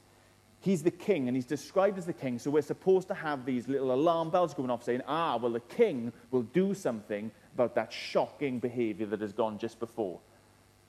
He's 0.60 0.82
the 0.82 0.90
king, 0.92 1.26
and 1.28 1.36
he's 1.36 1.46
described 1.46 1.98
as 1.98 2.06
the 2.06 2.12
king, 2.12 2.38
so 2.38 2.50
we're 2.50 2.62
supposed 2.62 3.08
to 3.08 3.14
have 3.14 3.44
these 3.44 3.66
little 3.66 3.92
alarm 3.92 4.30
bells 4.30 4.54
going 4.54 4.70
off 4.70 4.84
saying, 4.84 5.02
ah, 5.08 5.36
well, 5.36 5.52
the 5.52 5.60
king 5.60 6.12
will 6.30 6.42
do 6.42 6.72
something 6.72 7.30
about 7.54 7.74
that 7.74 7.92
shocking 7.92 8.60
behavior 8.60 9.06
that 9.06 9.20
has 9.20 9.32
gone 9.32 9.58
just 9.58 9.80
before. 9.80 10.20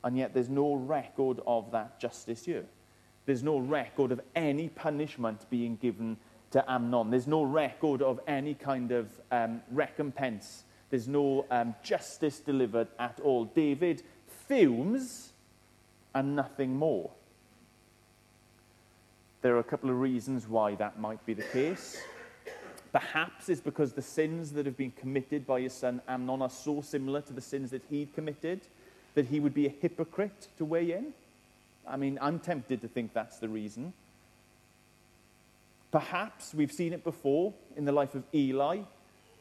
And 0.03 0.17
yet 0.17 0.33
there's 0.33 0.49
no 0.49 0.75
record 0.75 1.39
of 1.47 1.71
that 1.71 1.99
justice 1.99 2.45
here. 2.45 2.65
There's 3.25 3.43
no 3.43 3.57
record 3.57 4.11
of 4.11 4.21
any 4.35 4.69
punishment 4.69 5.49
being 5.49 5.77
given 5.77 6.17
to 6.51 6.71
Amnon. 6.71 7.09
There's 7.09 7.27
no 7.27 7.43
record 7.43 8.01
of 8.01 8.19
any 8.27 8.53
kind 8.53 8.91
of 8.91 9.09
um, 9.31 9.61
recompense. 9.71 10.65
There's 10.93 11.07
no 11.07 11.47
um, 11.49 11.73
justice 11.81 12.39
delivered 12.39 12.87
at 12.99 13.19
all. 13.23 13.45
David 13.45 14.03
fumes 14.47 15.31
and 16.13 16.35
nothing 16.35 16.75
more. 16.75 17.09
There 19.41 19.55
are 19.55 19.59
a 19.59 19.63
couple 19.63 19.89
of 19.89 19.99
reasons 19.99 20.47
why 20.47 20.75
that 20.75 20.99
might 20.99 21.25
be 21.25 21.33
the 21.33 21.41
case. 21.51 21.99
Perhaps 22.91 23.49
it's 23.49 23.59
because 23.59 23.93
the 23.93 24.03
sins 24.03 24.51
that 24.51 24.67
have 24.67 24.77
been 24.77 24.91
committed 24.91 25.47
by 25.47 25.61
his 25.61 25.73
son 25.73 25.99
Amnon 26.07 26.43
are 26.43 26.49
so 26.51 26.81
similar 26.81 27.21
to 27.21 27.33
the 27.33 27.41
sins 27.41 27.71
that 27.71 27.81
he'd 27.89 28.13
committed 28.13 28.61
that 29.15 29.25
he 29.25 29.39
would 29.39 29.55
be 29.55 29.65
a 29.65 29.73
hypocrite 29.81 30.49
to 30.59 30.63
weigh 30.63 30.91
in. 30.91 31.07
I 31.87 31.97
mean, 31.97 32.19
I'm 32.21 32.37
tempted 32.37 32.81
to 32.81 32.87
think 32.87 33.13
that's 33.13 33.39
the 33.39 33.49
reason. 33.49 33.93
Perhaps 35.91 36.53
we've 36.53 36.71
seen 36.71 36.93
it 36.93 37.03
before 37.03 37.51
in 37.75 37.85
the 37.85 37.91
life 37.91 38.13
of 38.13 38.21
Eli 38.31 38.81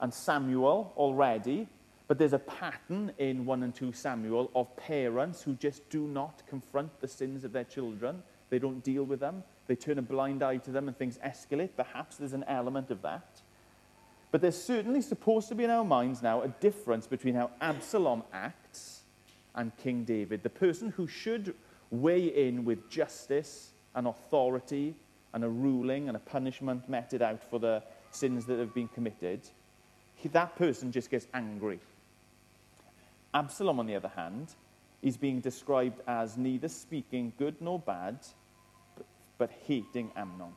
and 0.02 0.12
Samuel 0.12 0.92
already, 0.96 1.68
but 2.08 2.18
there's 2.18 2.32
a 2.32 2.38
pattern 2.38 3.12
in 3.18 3.46
1 3.46 3.62
and 3.62 3.74
2 3.74 3.92
Samuel 3.92 4.50
of 4.54 4.76
parents 4.76 5.40
who 5.40 5.54
just 5.54 5.88
do 5.88 6.06
not 6.06 6.42
confront 6.46 7.00
the 7.00 7.08
sins 7.08 7.44
of 7.44 7.52
their 7.52 7.64
children. 7.64 8.22
They 8.50 8.58
don't 8.58 8.82
deal 8.82 9.04
with 9.04 9.20
them. 9.20 9.44
They 9.68 9.76
turn 9.76 9.98
a 9.98 10.02
blind 10.02 10.42
eye 10.42 10.58
to 10.58 10.70
them 10.72 10.88
and 10.88 10.98
things 10.98 11.18
escalate. 11.24 11.70
Perhaps 11.76 12.16
there's 12.16 12.32
an 12.32 12.44
element 12.48 12.90
of 12.90 13.00
that. 13.02 13.40
But 14.32 14.40
there's 14.40 14.60
certainly 14.60 15.02
supposed 15.02 15.48
to 15.48 15.54
be 15.54 15.64
in 15.64 15.70
our 15.70 15.84
minds 15.84 16.20
now 16.20 16.42
a 16.42 16.48
difference 16.48 17.06
between 17.06 17.34
how 17.34 17.50
Absalom 17.60 18.24
acts 18.32 19.02
and 19.54 19.74
King 19.76 20.04
David. 20.04 20.42
The 20.42 20.50
person 20.50 20.90
who 20.90 21.06
should 21.06 21.54
weigh 21.90 22.48
in 22.48 22.64
with 22.64 22.90
justice 22.90 23.70
and 23.94 24.08
authority 24.08 24.96
and 25.32 25.44
a 25.44 25.48
ruling 25.48 26.08
and 26.08 26.16
a 26.16 26.20
punishment 26.20 26.88
meted 26.88 27.22
out 27.22 27.42
for 27.48 27.60
the 27.60 27.82
sins 28.10 28.46
that 28.46 28.58
have 28.58 28.74
been 28.74 28.88
committed, 28.88 29.40
that 30.28 30.56
person 30.56 30.92
just 30.92 31.10
gets 31.10 31.26
angry. 31.34 31.80
Absalom, 33.34 33.80
on 33.80 33.86
the 33.86 33.96
other 33.96 34.12
hand, 34.14 34.48
is 35.02 35.16
being 35.16 35.40
described 35.40 36.00
as 36.06 36.36
neither 36.36 36.68
speaking 36.68 37.32
good 37.38 37.56
nor 37.60 37.78
bad, 37.78 38.18
but, 38.96 39.06
but 39.38 39.50
hating 39.66 40.10
Amnon. 40.16 40.52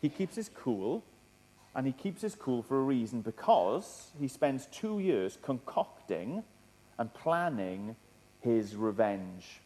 He 0.00 0.08
keeps 0.08 0.34
his 0.34 0.50
cool, 0.54 1.04
and 1.74 1.86
he 1.86 1.92
keeps 1.92 2.22
his 2.22 2.34
cool 2.34 2.62
for 2.62 2.78
a 2.78 2.82
reason 2.82 3.20
because 3.20 4.10
he 4.18 4.28
spends 4.28 4.66
two 4.72 4.98
years 4.98 5.38
concocting 5.42 6.42
and 6.98 7.12
planning 7.14 7.94
his 8.40 8.74
revenge. 8.74 9.60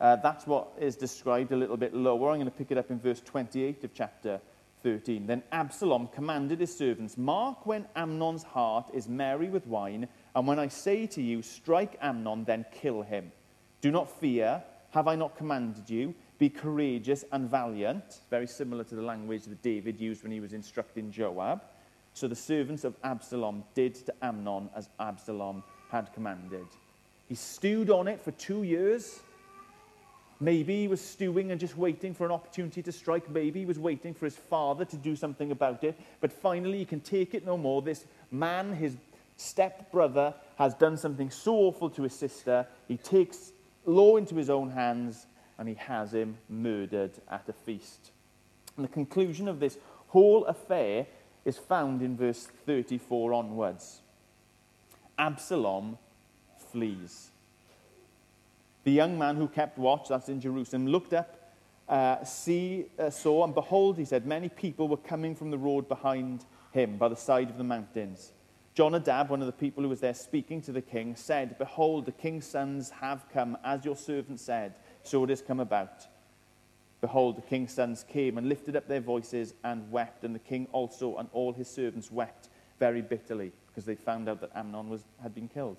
Uh, 0.00 0.16
that's 0.16 0.46
what 0.46 0.68
is 0.80 0.96
described 0.96 1.52
a 1.52 1.56
little 1.56 1.76
bit 1.76 1.94
lower. 1.94 2.30
I'm 2.30 2.36
going 2.36 2.46
to 2.46 2.50
pick 2.50 2.70
it 2.70 2.78
up 2.78 2.90
in 2.90 2.98
verse 2.98 3.20
28 3.20 3.84
of 3.84 3.94
chapter 3.94 4.40
13. 4.82 5.26
Then 5.26 5.42
Absalom 5.52 6.08
commanded 6.08 6.60
his 6.60 6.76
servants, 6.76 7.16
Mark 7.16 7.66
when 7.66 7.86
Amnon's 7.96 8.42
heart 8.42 8.90
is 8.92 9.08
merry 9.08 9.48
with 9.48 9.66
wine, 9.66 10.08
and 10.34 10.46
when 10.46 10.58
I 10.58 10.68
say 10.68 11.06
to 11.08 11.22
you, 11.22 11.42
Strike 11.42 11.98
Amnon, 12.00 12.44
then 12.44 12.64
kill 12.72 13.02
him. 13.02 13.32
Do 13.80 13.90
not 13.90 14.10
fear. 14.20 14.62
Have 14.90 15.08
I 15.08 15.14
not 15.14 15.36
commanded 15.36 15.88
you? 15.88 16.14
Be 16.38 16.48
courageous 16.48 17.24
and 17.32 17.48
valiant. 17.48 18.20
Very 18.30 18.46
similar 18.46 18.84
to 18.84 18.94
the 18.94 19.02
language 19.02 19.44
that 19.44 19.62
David 19.62 20.00
used 20.00 20.22
when 20.22 20.32
he 20.32 20.40
was 20.40 20.52
instructing 20.52 21.10
Joab. 21.10 21.62
So 22.14 22.26
the 22.26 22.34
servants 22.34 22.84
of 22.84 22.96
Absalom 23.04 23.64
did 23.74 23.94
to 24.06 24.14
Amnon 24.22 24.68
as 24.74 24.88
Absalom 24.98 25.62
had 25.90 26.12
commanded. 26.12 26.66
He 27.28 27.34
stewed 27.34 27.90
on 27.90 28.08
it 28.08 28.20
for 28.20 28.32
two 28.32 28.64
years 28.64 29.20
Maybe 30.42 30.80
he 30.80 30.88
was 30.88 31.02
stewing 31.02 31.50
and 31.50 31.60
just 31.60 31.76
waiting 31.76 32.14
for 32.14 32.24
an 32.24 32.32
opportunity 32.32 32.82
to 32.82 32.92
strike. 32.92 33.28
Maybe 33.28 33.60
he 33.60 33.66
was 33.66 33.78
waiting 33.78 34.14
for 34.14 34.24
his 34.24 34.36
father 34.36 34.86
to 34.86 34.96
do 34.96 35.14
something 35.14 35.50
about 35.50 35.84
it. 35.84 36.00
But 36.20 36.32
finally, 36.32 36.78
he 36.78 36.84
can 36.86 37.00
take 37.00 37.34
it 37.34 37.44
no 37.44 37.58
more. 37.58 37.82
This 37.82 38.06
man, 38.30 38.72
his 38.74 38.96
stepbrother, 39.36 40.32
has 40.56 40.74
done 40.74 40.96
something 40.96 41.30
so 41.30 41.54
awful 41.56 41.90
to 41.90 42.02
his 42.02 42.14
sister. 42.14 42.66
He 42.88 42.96
takes 42.96 43.52
law 43.84 44.16
into 44.16 44.34
his 44.34 44.48
own 44.48 44.70
hands 44.70 45.26
and 45.58 45.68
he 45.68 45.74
has 45.74 46.14
him 46.14 46.38
murdered 46.48 47.12
at 47.30 47.48
a 47.48 47.52
feast. 47.52 48.10
And 48.76 48.84
the 48.84 48.92
conclusion 48.92 49.46
of 49.46 49.60
this 49.60 49.76
whole 50.08 50.46
affair 50.46 51.06
is 51.44 51.58
found 51.58 52.00
in 52.00 52.16
verse 52.16 52.48
34 52.64 53.34
onwards. 53.34 54.00
Absalom 55.18 55.98
flees. 56.72 57.29
The 58.90 58.96
young 58.96 59.16
man 59.16 59.36
who 59.36 59.46
kept 59.46 59.78
watch, 59.78 60.08
that's 60.08 60.28
in 60.28 60.40
Jerusalem, 60.40 60.88
looked 60.88 61.12
up, 61.12 61.52
uh, 61.88 62.24
see, 62.24 62.86
uh, 62.98 63.08
saw, 63.08 63.44
and 63.44 63.54
behold, 63.54 63.96
he 63.96 64.04
said, 64.04 64.26
many 64.26 64.48
people 64.48 64.88
were 64.88 64.96
coming 64.96 65.36
from 65.36 65.52
the 65.52 65.58
road 65.58 65.88
behind 65.88 66.44
him 66.72 66.96
by 66.96 67.06
the 67.08 67.14
side 67.14 67.50
of 67.50 67.56
the 67.56 67.62
mountains. 67.62 68.32
Jonadab, 68.74 69.30
one 69.30 69.42
of 69.42 69.46
the 69.46 69.52
people 69.52 69.84
who 69.84 69.88
was 69.88 70.00
there 70.00 70.12
speaking 70.12 70.60
to 70.62 70.72
the 70.72 70.82
king, 70.82 71.14
said, 71.14 71.56
Behold, 71.56 72.04
the 72.04 72.10
king's 72.10 72.46
sons 72.46 72.90
have 72.90 73.26
come, 73.32 73.56
as 73.62 73.84
your 73.84 73.94
servant 73.94 74.40
said, 74.40 74.74
so 75.04 75.22
it 75.22 75.30
has 75.30 75.40
come 75.40 75.60
about. 75.60 76.08
Behold, 77.00 77.36
the 77.36 77.42
king's 77.42 77.72
sons 77.72 78.04
came 78.08 78.38
and 78.38 78.48
lifted 78.48 78.74
up 78.74 78.88
their 78.88 79.00
voices 79.00 79.54
and 79.62 79.88
wept, 79.92 80.24
and 80.24 80.34
the 80.34 80.40
king 80.40 80.66
also 80.72 81.16
and 81.18 81.28
all 81.32 81.52
his 81.52 81.68
servants 81.68 82.10
wept 82.10 82.48
very 82.80 83.02
bitterly 83.02 83.52
because 83.68 83.84
they 83.84 83.94
found 83.94 84.28
out 84.28 84.40
that 84.40 84.50
Amnon 84.56 84.88
was, 84.88 85.04
had 85.22 85.32
been 85.32 85.46
killed. 85.46 85.76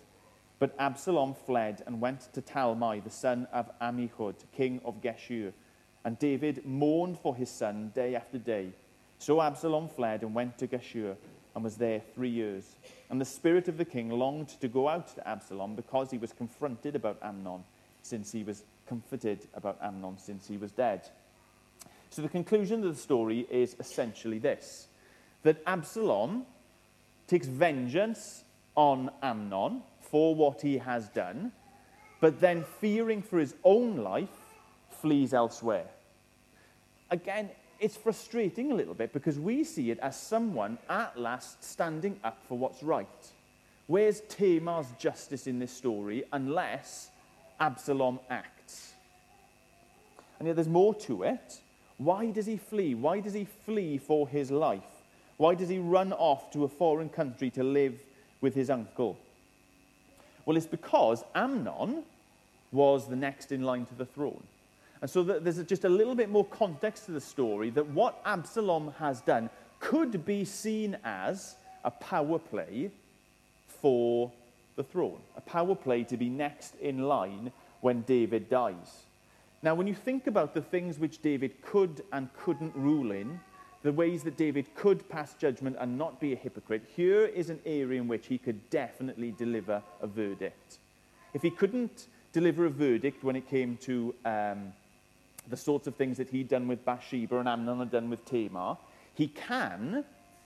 But 0.62 0.76
Absalom 0.78 1.34
fled 1.34 1.82
and 1.88 2.00
went 2.00 2.32
to 2.34 2.42
Talmai, 2.44 3.04
the 3.04 3.10
son 3.10 3.48
of 3.52 3.72
Ammihud, 3.80 4.36
king 4.56 4.80
of 4.86 5.02
Geshur. 5.02 5.54
And 6.06 6.20
David 6.20 6.64
mourned 6.68 7.18
for 7.18 7.36
his 7.36 7.50
son 7.50 7.92
day 7.96 8.14
after 8.14 8.38
day. 8.38 8.70
So 9.18 9.42
Absalom 9.42 9.90
fled 9.90 10.22
and 10.22 10.36
went 10.36 10.60
to 10.60 10.68
Geshur 10.68 11.16
and 11.56 11.64
was 11.64 11.78
there 11.78 12.04
three 12.14 12.30
years. 12.30 12.76
And 13.10 13.20
the 13.20 13.26
spirit 13.26 13.70
of 13.70 13.80
the 13.80 13.86
king 13.86 14.12
longed 14.12 14.50
to 14.62 14.68
go 14.68 14.88
out 14.88 15.08
to 15.16 15.28
Absalom 15.28 15.76
because 15.76 16.12
he 16.12 16.20
was 16.20 16.32
confronted 16.32 16.96
about 16.96 17.18
Amnon, 17.24 17.64
since 18.04 18.32
he 18.32 18.44
was 18.44 18.64
comforted 18.88 19.48
about 19.56 19.80
Amnon 19.82 20.20
since 20.20 20.48
he 20.48 20.58
was 20.58 20.72
dead. 20.74 21.10
So 22.12 22.22
the 22.22 22.30
conclusion 22.30 22.84
of 22.84 22.94
the 22.94 23.02
story 23.02 23.48
is 23.50 23.76
essentially 23.80 24.38
this 24.38 24.90
that 25.42 25.64
Absalom 25.66 26.46
takes 27.26 27.48
vengeance 27.48 28.44
on 28.76 29.10
Amnon 29.24 29.82
for 30.12 30.36
what 30.36 30.62
he 30.62 30.78
has 30.78 31.10
done, 31.10 31.52
but 32.20 32.40
then 32.40 32.64
fearing 32.80 33.22
for 33.22 33.40
his 33.40 33.56
own 33.64 33.98
life, 33.98 34.30
flees 35.02 35.34
elsewhere. 35.34 35.88
Again, 37.10 37.50
it's 37.80 37.98
frustrating 37.98 38.72
a 38.72 38.76
little 38.76 38.94
bit 38.94 39.12
because 39.12 39.40
we 39.40 39.64
see 39.64 39.90
it 39.90 39.98
as 40.00 40.16
someone 40.20 40.78
at 40.88 41.18
last 41.18 41.64
standing 41.64 42.20
up 42.24 42.38
for 42.48 42.58
what's 42.58 42.84
right. 42.84 43.08
Where's 43.88 44.22
Tamar's 44.30 44.92
justice 45.00 45.48
in 45.48 45.58
this 45.58 45.72
story 45.72 46.24
unless 46.32 47.10
Absalom 47.60 48.20
acts? 48.30 48.94
And 50.38 50.48
yet 50.48 50.56
there's 50.56 50.68
more 50.68 50.94
to 50.96 51.24
it. 51.24 51.60
Why 51.98 52.32
does 52.32 52.46
he 52.46 52.58
flee? 52.58 52.96
Why 52.96 53.20
does 53.20 53.34
he 53.34 53.46
flee 53.46 53.98
for 53.98 54.28
his 54.28 54.52
life? 54.52 54.84
Why 55.38 55.56
does 55.56 55.70
he 55.70 55.80
run 55.80 56.14
off 56.14 56.52
to 56.52 56.66
a 56.66 56.68
foreign 56.68 57.10
country 57.10 57.50
to 57.52 57.64
live 57.64 58.00
with 58.42 58.54
his 58.54 58.70
uncle? 58.70 59.18
Well, 60.46 60.58
it's 60.58 60.66
because 60.66 61.24
Amnon 61.36 62.04
was 62.72 63.08
the 63.08 63.16
next 63.16 63.52
in 63.52 63.64
line 63.64 63.86
to 63.86 63.96
the 63.96 64.06
throne. 64.06 64.44
And 65.02 65.10
so 65.10 65.24
there's 65.24 65.62
just 65.64 65.84
a 65.84 65.90
little 65.90 66.16
bit 66.16 66.30
more 66.30 66.46
context 66.46 67.06
to 67.06 67.12
the 67.12 67.22
story 67.22 67.70
that 67.72 67.88
what 67.88 68.22
Absalom 68.24 68.94
has 69.00 69.22
done 69.22 69.50
could 69.80 70.24
be 70.26 70.46
seen 70.46 70.96
as 71.04 71.56
a 71.84 71.92
power 71.92 72.38
play 72.38 72.92
for 73.68 74.32
the 74.76 74.84
throne, 74.84 75.20
a 75.36 75.42
power 75.42 75.76
play 75.76 76.04
to 76.04 76.18
be 76.18 76.30
next 76.30 76.76
in 76.76 77.08
line 77.08 77.52
when 77.82 78.02
David 78.02 78.48
dies. 78.50 79.06
Now, 79.64 79.76
when 79.76 79.88
you 79.88 79.96
think 79.96 80.28
about 80.28 80.54
the 80.54 80.62
things 80.62 81.00
which 81.00 81.22
David 81.22 81.62
could 81.62 82.04
and 82.12 82.30
couldn't 82.34 82.76
rule 82.76 83.12
in, 83.12 83.40
the 83.84 83.92
ways 83.92 84.24
that 84.24 84.38
David 84.38 84.74
could 84.76 85.08
pass 85.10 85.34
judgment 85.34 85.76
and 85.80 85.98
not 85.98 86.20
be 86.20 86.34
a 86.34 86.36
hypocrite, 86.36 86.84
here 86.96 87.26
is 87.26 87.50
an 87.50 87.60
area 87.66 88.02
in 88.02 88.08
which 88.08 88.28
he 88.28 88.38
could 88.38 88.70
definitely 88.70 89.32
deliver 89.32 89.82
a 90.02 90.08
verdict. 90.08 90.78
If 91.34 91.42
he 91.42 91.50
couldn't 91.50 92.08
deliver 92.34 92.66
a 92.66 92.70
verdict 92.70 93.24
when 93.24 93.36
it 93.36 93.50
came 93.50 93.78
to 93.78 94.14
um, 94.26 94.74
the 95.50 95.58
sorts 95.58 95.88
of 95.88 95.96
things 95.96 96.18
that 96.18 96.30
he'd 96.30 96.50
done 96.50 96.68
with 96.68 96.86
Bathsheba 96.86 97.40
and 97.40 97.50
Amnon 97.50 97.80
had 97.80 97.92
done 97.92 98.10
with 98.10 98.24
Tamar, 98.26 98.78
he 99.16 99.28
can, 99.28 100.06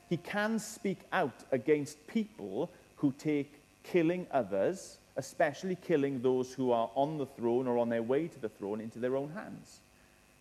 he 0.09 0.17
can 0.17 0.59
speak 0.59 0.99
out 1.11 1.43
against 1.51 2.05
people 2.07 2.69
who 2.97 3.13
take 3.17 3.61
killing 3.83 4.25
others 4.31 4.97
especially 5.17 5.75
killing 5.75 6.21
those 6.21 6.53
who 6.53 6.71
are 6.71 6.89
on 6.95 7.17
the 7.17 7.25
throne 7.25 7.67
or 7.67 7.77
on 7.77 7.89
their 7.89 8.03
way 8.03 8.27
to 8.27 8.39
the 8.39 8.49
throne, 8.49 8.81
into 8.81 8.99
their 8.99 9.15
own 9.15 9.29
hands. 9.31 9.79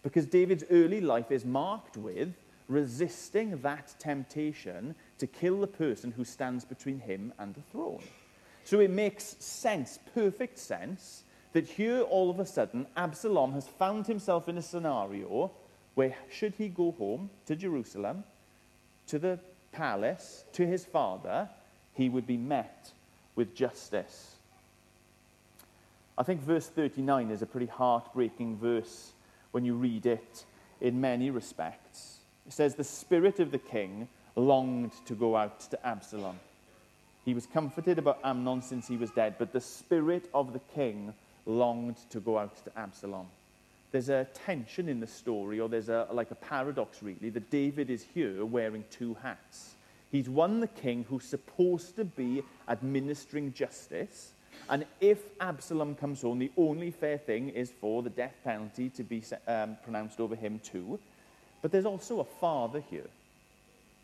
Because 0.03 0.27
David's 0.27 0.65
early 0.71 1.01
life 1.01 1.31
is 1.31 1.45
marked 1.45 1.97
with 1.97 2.33
resisting 2.69 3.61
that 3.63 3.95
temptation 3.99 4.95
to 5.19 5.27
kill 5.27 5.61
the 5.61 5.67
person 5.67 6.13
who 6.13 6.25
stands 6.25 6.65
between 6.65 7.01
him 7.01 7.33
and 7.39 7.55
the 7.55 7.63
throne. 7.73 8.03
So 8.65 8.81
it 8.81 8.91
makes 8.91 9.37
sense, 9.39 9.99
perfect 10.15 10.59
sense, 10.59 11.25
that 11.53 11.67
here 11.67 12.01
all 12.01 12.31
of 12.31 12.41
a 12.41 12.47
sudden 12.47 12.87
Absalom 12.97 13.53
has 13.53 13.69
found 13.69 14.07
himself 14.07 14.49
in 14.49 14.59
a 14.59 14.63
scenario 14.63 15.51
where, 15.95 16.17
should 16.31 16.55
he 16.55 16.69
go 16.69 16.93
home 16.93 17.31
to 17.47 17.55
Jerusalem, 17.55 18.25
to 19.07 19.19
the 19.19 19.39
palace, 19.71 20.45
to 20.55 20.67
his 20.67 20.85
father, 20.85 21.49
he 21.93 22.09
would 22.09 22.27
be 22.27 22.37
met 22.37 22.91
with 23.37 23.55
justice. 23.55 24.37
I 26.17 26.23
think 26.23 26.41
verse 26.41 26.69
39 26.69 27.31
is 27.31 27.43
a 27.43 27.47
pretty 27.47 27.67
heartbreaking 27.67 28.57
verse 28.57 29.13
when 29.51 29.65
you 29.65 29.75
read 29.75 30.07
it 30.07 30.45
in 30.81 31.01
many 31.01 31.31
respects. 31.31 31.84
It 32.47 32.53
says, 32.53 32.75
The 32.75 32.85
spirit 32.85 33.41
of 33.41 33.51
the 33.51 33.59
king 33.59 34.09
longed 34.37 34.93
to 35.07 35.15
go 35.15 35.37
out 35.37 35.61
to 35.71 35.87
Absalom. 35.87 36.39
He 37.25 37.35
was 37.35 37.47
comforted 37.47 37.99
about 37.99 38.19
Amnon 38.23 38.61
since 38.61 38.87
he 38.87 38.97
was 38.97 39.11
dead, 39.11 39.37
but 39.39 39.53
the 39.53 39.61
spirit 39.61 40.29
of 40.35 40.53
the 40.53 40.61
king 40.75 41.15
longed 41.47 41.97
to 42.11 42.21
go 42.21 42.39
out 42.39 42.63
to 42.65 42.79
Absalom. 42.79 43.27
There's 43.93 44.09
a 44.09 44.27
tension 44.35 44.89
in 44.89 45.01
the 45.01 45.07
story, 45.07 45.61
or 45.61 45.69
there's 45.69 45.89
a, 45.89 46.09
like 46.11 46.31
a 46.33 46.35
paradox, 46.35 47.03
really, 47.03 47.31
that 47.31 47.51
David 47.51 47.91
is 47.91 48.05
here 48.13 48.45
wearing 48.45 48.85
two 48.91 49.15
hats. 49.23 49.75
He's 50.11 50.29
one, 50.29 50.61
the 50.61 50.67
king, 50.67 51.07
who's 51.09 51.25
supposed 51.25 51.97
to 51.97 52.05
be 52.05 52.43
administering 52.69 53.53
justice. 53.53 54.33
And 54.69 54.85
if 55.01 55.23
Absalom 55.41 55.95
comes 55.95 56.23
home, 56.23 56.41
the 56.41 56.51
only 56.57 56.91
fair 56.91 57.19
thing 57.19 57.51
is 57.51 57.73
for 57.81 58.03
the 58.03 58.11
death 58.11 58.35
penalty 58.45 58.91
to 58.91 59.03
be 59.03 59.23
um, 59.47 59.77
pronounced 59.83 60.21
over 60.21 60.35
him, 60.35 60.61
too. 60.63 60.99
But 61.65 61.73
there's 61.73 61.87
also 61.87 62.21
a 62.21 62.25
father 62.25 62.85
here. 62.91 63.09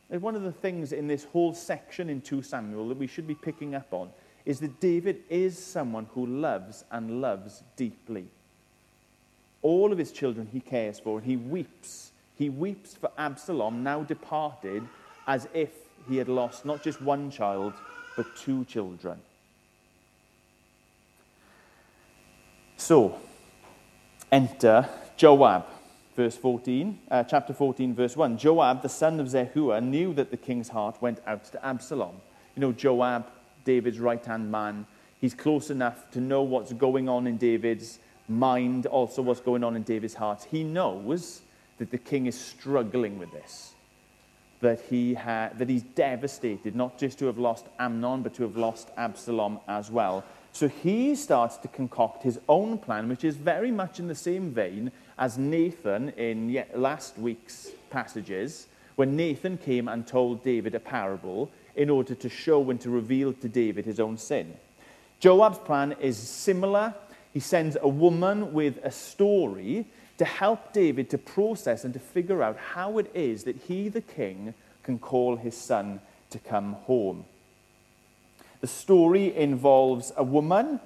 And 0.09 0.23
one 0.23 0.35
of 0.35 0.41
the 0.41 0.51
things 0.51 0.95
in 0.95 1.07
this 1.07 1.25
whole 1.25 1.53
section 1.53 2.09
in 2.09 2.23
2 2.23 2.41
Samuel 2.41 2.89
that 2.89 2.97
we 2.97 3.07
should 3.07 3.27
be 3.27 3.35
picking 3.35 3.75
up 3.75 3.93
on 3.93 4.09
is 4.47 4.61
that 4.61 4.81
David 4.81 5.25
is 5.29 5.63
someone 5.63 6.07
who 6.15 6.25
loves 6.25 6.87
and 6.91 7.21
loves 7.21 7.63
deeply. 7.77 8.25
All 9.61 9.93
of 9.93 9.99
his 9.99 10.11
children 10.11 10.49
he 10.51 10.61
cares 10.61 10.99
for, 10.99 11.19
and 11.19 11.27
he 11.27 11.37
weeps. 11.37 12.13
He 12.39 12.49
weeps 12.49 12.95
for 12.95 13.11
Absalom, 13.19 13.83
now 13.83 14.05
departed, 14.05 14.83
as 15.27 15.47
if 15.53 15.69
he 16.09 16.17
had 16.17 16.31
lost 16.31 16.65
not 16.65 16.83
just 16.83 17.03
one 17.03 17.31
child, 17.31 17.75
but 18.17 18.25
two 18.37 18.65
children. 18.65 19.21
So, 22.79 23.19
enter 24.33 24.89
Joab, 25.19 25.67
verse 26.21 26.37
14, 26.37 26.99
uh, 27.11 27.25
chapter 27.25 27.55
14, 27.55 27.95
verse 27.95 28.15
1. 28.15 28.37
Joab, 28.37 28.83
the 28.83 28.91
son 28.91 29.19
of 29.21 29.31
Zeruiah, 29.31 29.81
knew 29.81 30.13
that 30.13 30.31
the 30.31 30.37
king's 30.37 30.69
heart 30.69 31.01
went 31.01 31.19
out 31.27 31.45
to 31.45 31.65
Absalom. 31.65 32.15
You 32.55 32.61
know, 32.61 32.73
Joab, 32.73 33.31
David's 33.65 33.99
right 33.99 34.23
hand 34.23 34.51
man, 34.51 34.85
he's 35.19 35.33
close 35.33 35.71
enough 35.71 36.11
to 36.11 36.21
know 36.21 36.43
what's 36.43 36.75
going 36.75 37.09
on 37.09 37.27
in 37.27 37.39
David's 37.39 38.01
mind, 38.29 38.85
also 38.85 39.23
what's 39.23 39.41
going 39.41 39.65
on 39.65 39.77
in 39.77 39.83
David's 39.83 40.13
heart. 40.13 40.47
He 40.51 40.63
knows 40.63 41.41
that 41.79 41.91
the 41.91 41.97
king 41.97 42.27
is 42.27 42.39
struggling 42.39 43.19
with 43.19 43.33
this 43.33 43.73
that, 44.61 44.81
he 44.91 45.15
ha- 45.15 45.49
that 45.57 45.71
he's 45.71 45.83
devastated, 45.83 46.77
not 46.77 46.99
just 46.99 47.19
to 47.19 47.25
have 47.27 47.39
lost 47.39 47.65
Amnon, 47.79 48.23
but 48.23 48.35
to 48.35 48.43
have 48.43 48.59
lost 48.59 48.91
Absalom 48.99 49.59
as 49.67 49.91
well. 49.91 50.23
So 50.53 50.69
he 50.69 51.15
starts 51.15 51.57
to 51.59 51.69
concoct 51.69 52.23
his 52.23 52.39
own 52.49 52.77
plan, 52.79 53.09
which 53.09 53.25
is 53.25 53.37
very 53.37 53.71
much 53.71 53.99
in 53.99 54.09
the 54.09 54.15
same 54.15 54.51
vein 54.51 54.93
as 55.21 55.37
Nathan 55.37 56.09
in 56.17 56.65
last 56.75 57.19
week's 57.19 57.69
passages, 57.91 58.67
when 58.97 59.17
Nathan 59.17 59.59
came 59.59 59.87
and 59.87 60.07
told 60.07 60.43
David 60.43 60.75
a 60.75 60.81
parable 60.81 61.51
in 61.77 61.91
order 61.91 62.15
to 62.15 62.29
show 62.29 62.71
and 62.71 62.81
to 62.81 62.91
reveal 62.91 63.35
to 63.35 63.49
David 63.49 63.85
his 63.85 64.01
own 64.01 64.17
sin. 64.17 64.55
Joab's 65.21 65.59
plan 65.59 65.95
is 66.01 66.17
similar. 66.17 66.95
He 67.35 67.41
sends 67.41 67.77
a 67.81 67.89
woman 67.89 68.55
with 68.55 68.79
a 68.83 68.91
story 68.91 69.87
to 70.17 70.25
help 70.25 70.73
David 70.73 71.11
to 71.11 71.19
process 71.19 71.85
and 71.85 71.93
to 71.95 72.01
figure 72.01 72.43
out 72.43 72.57
how 72.57 72.99
it 72.99 73.11
is 73.15 73.45
that 73.45 73.57
he, 73.57 73.89
the 73.89 74.01
king, 74.01 74.55
can 74.83 74.99
call 74.99 75.37
his 75.37 75.57
son 75.57 76.01
to 76.31 76.39
come 76.39 76.73
home. 76.73 77.27
The 78.63 78.67
story 78.67 79.35
involves 79.37 80.13
a 80.17 80.25
woman 80.25 80.81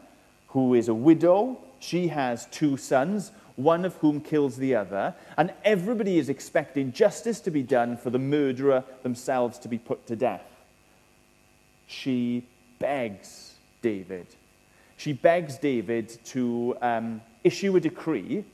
who 0.49 0.75
is 0.75 0.89
a 0.89 0.95
widow. 0.95 1.59
She 1.81 2.09
has 2.09 2.47
two 2.47 2.77
sons, 2.77 3.33
one 3.57 3.85
of 3.85 3.95
whom 3.97 4.21
kills 4.21 4.57
the 4.57 4.75
other, 4.75 5.15
and 5.37 5.53
everybody 5.65 6.19
is 6.19 6.29
expecting 6.29 6.93
justice 6.93 7.41
to 7.41 7.51
be 7.51 7.63
done 7.63 7.97
for 7.97 8.11
the 8.11 8.19
murderer 8.19 8.85
themselves 9.03 9.59
to 9.61 9.69
be 9.69 9.79
put 9.79 10.07
to 10.07 10.17
death. 10.17 10.47
She 11.87 12.47
begs 12.79 13.55
David. 13.83 14.27
She 14.97 15.13
begs 15.13 15.59
David 15.59 16.19
to 16.27 16.77
um, 16.83 17.21
issue 17.43 17.77
a 17.77 17.81
decree 17.81 18.45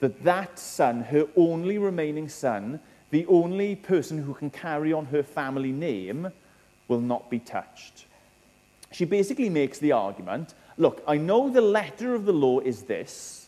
that 0.00 0.22
that 0.24 0.58
son, 0.58 1.02
her 1.02 1.26
only 1.36 1.78
remaining 1.78 2.28
son, 2.28 2.80
the 3.10 3.26
only 3.26 3.76
person 3.76 4.18
who 4.22 4.34
can 4.34 4.50
carry 4.50 4.92
on 4.92 5.06
her 5.06 5.22
family 5.22 5.72
name, 5.72 6.30
will 6.88 7.00
not 7.00 7.30
be 7.30 7.38
touched. 7.38 8.06
She 8.92 9.04
basically 9.04 9.48
makes 9.48 9.78
the 9.78 9.92
argument 9.92 10.54
look, 10.76 11.02
I 11.06 11.16
know 11.18 11.50
the 11.50 11.60
letter 11.60 12.14
of 12.14 12.24
the 12.24 12.32
law 12.32 12.60
is 12.60 12.82
this, 12.82 13.39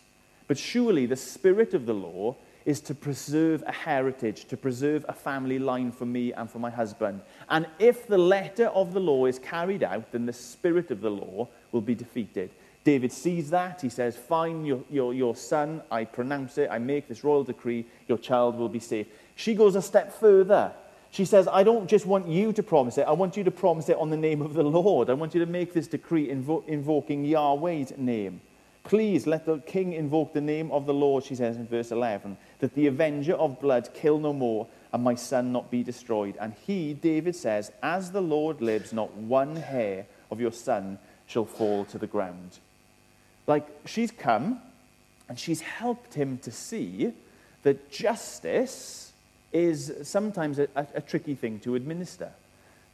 but 0.53 0.59
surely 0.59 1.07
the 1.07 1.17
spirit 1.17 1.73
of 1.73 1.87
the 1.87 1.95
law 1.95 2.37
is 2.67 2.79
to 2.79 2.95
preserve 2.95 3.65
a 3.67 3.73
heritage, 3.73 4.45
to 4.45 4.55
preserve 4.55 5.03
a 5.09 5.12
family 5.15 5.59
line 5.59 5.91
for 5.91 6.05
me 6.05 6.31
and 6.35 6.51
for 6.51 6.59
my 6.59 6.69
husband. 6.69 7.23
And 7.49 7.67
if 7.79 8.07
the 8.07 8.19
letter 8.19 8.67
of 8.67 8.93
the 8.93 9.01
law 9.01 9.25
is 9.25 9.38
carried 9.38 9.83
out, 9.83 10.12
then 10.12 10.27
the 10.27 10.33
spirit 10.35 10.91
of 10.91 11.01
the 11.01 11.09
law 11.09 11.49
will 11.73 11.81
be 11.81 11.95
defeated. 11.95 12.51
David 12.85 13.12
sees 13.12 13.49
that. 13.49 13.81
He 13.81 13.88
says, 13.88 14.15
Fine, 14.15 14.67
your, 14.67 14.85
your, 14.91 15.15
your 15.15 15.35
son, 15.35 15.81
I 15.91 16.05
pronounce 16.05 16.59
it, 16.59 16.69
I 16.71 16.77
make 16.77 17.09
this 17.09 17.25
royal 17.25 17.45
decree, 17.45 17.87
your 18.07 18.19
child 18.19 18.59
will 18.59 18.69
be 18.69 18.79
safe. 18.79 19.07
She 19.37 19.55
goes 19.55 19.75
a 19.75 19.81
step 19.81 20.12
further. 20.12 20.71
She 21.12 21.25
says, 21.25 21.49
I 21.51 21.62
don't 21.62 21.88
just 21.88 22.05
want 22.05 22.29
you 22.29 22.53
to 22.53 22.62
promise 22.62 22.99
it, 22.99 23.09
I 23.09 23.12
want 23.12 23.38
you 23.38 23.45
to 23.45 23.51
promise 23.51 23.88
it 23.88 23.97
on 23.97 24.11
the 24.11 24.19
name 24.19 24.43
of 24.43 24.53
the 24.53 24.65
Lord. 24.65 25.09
I 25.09 25.15
want 25.15 25.33
you 25.33 25.41
to 25.41 25.51
make 25.51 25.73
this 25.73 25.87
decree 25.87 26.29
invo- 26.29 26.69
invoking 26.69 27.25
Yahweh's 27.25 27.97
name. 27.97 28.43
Please 28.85 29.27
let 29.27 29.47
the 29.47 29.59
king 29.59 29.92
invoke 29.92 30.33
the 30.33 30.40
name 30.40 30.71
of 30.73 30.87
the 30.87 30.95
Lord, 30.95 31.25
she 31.25 31.35
says 31.35 31.57
in 31.57 31.66
verse 31.66 31.92
11, 31.92 32.37
that 32.59 32.75
the 32.75 32.88
avenger 32.88 33.35
of 33.35 33.61
blood 33.61 33.90
kill 33.95 34.18
no 34.18 34.33
more 34.33 34.66
and 34.92 35.03
my 35.03 35.14
son 35.14 35.53
not 35.53 35.71
be 35.71 35.83
destroyed. 35.83 36.37
And 36.40 36.53
he, 36.66 36.92
David 36.92 37.37
says, 37.37 37.71
As 37.83 38.11
the 38.11 38.21
Lord 38.21 38.61
lives, 38.61 38.92
not 38.92 39.14
one 39.14 39.57
hair 39.57 40.07
of 40.31 40.40
your 40.40 40.53
son 40.53 40.99
shall 41.27 41.45
fall 41.45 41.85
to 41.87 41.99
the 41.99 42.07
ground. 42.07 42.59
Like, 43.47 43.66
she's 43.87 44.11
come 44.11 44.61
and 45.29 45.38
she's 45.38 45.61
helped 45.61 46.14
him 46.14 46.38
to 46.38 46.51
see 46.51 47.12
that 47.62 47.90
justice 47.90 49.12
is 49.53 49.92
sometimes 50.03 50.59
a, 50.59 50.68
a, 50.75 50.87
a, 50.97 51.01
tricky 51.01 51.35
thing 51.35 51.61
to 51.61 51.75
administer. 51.75 52.31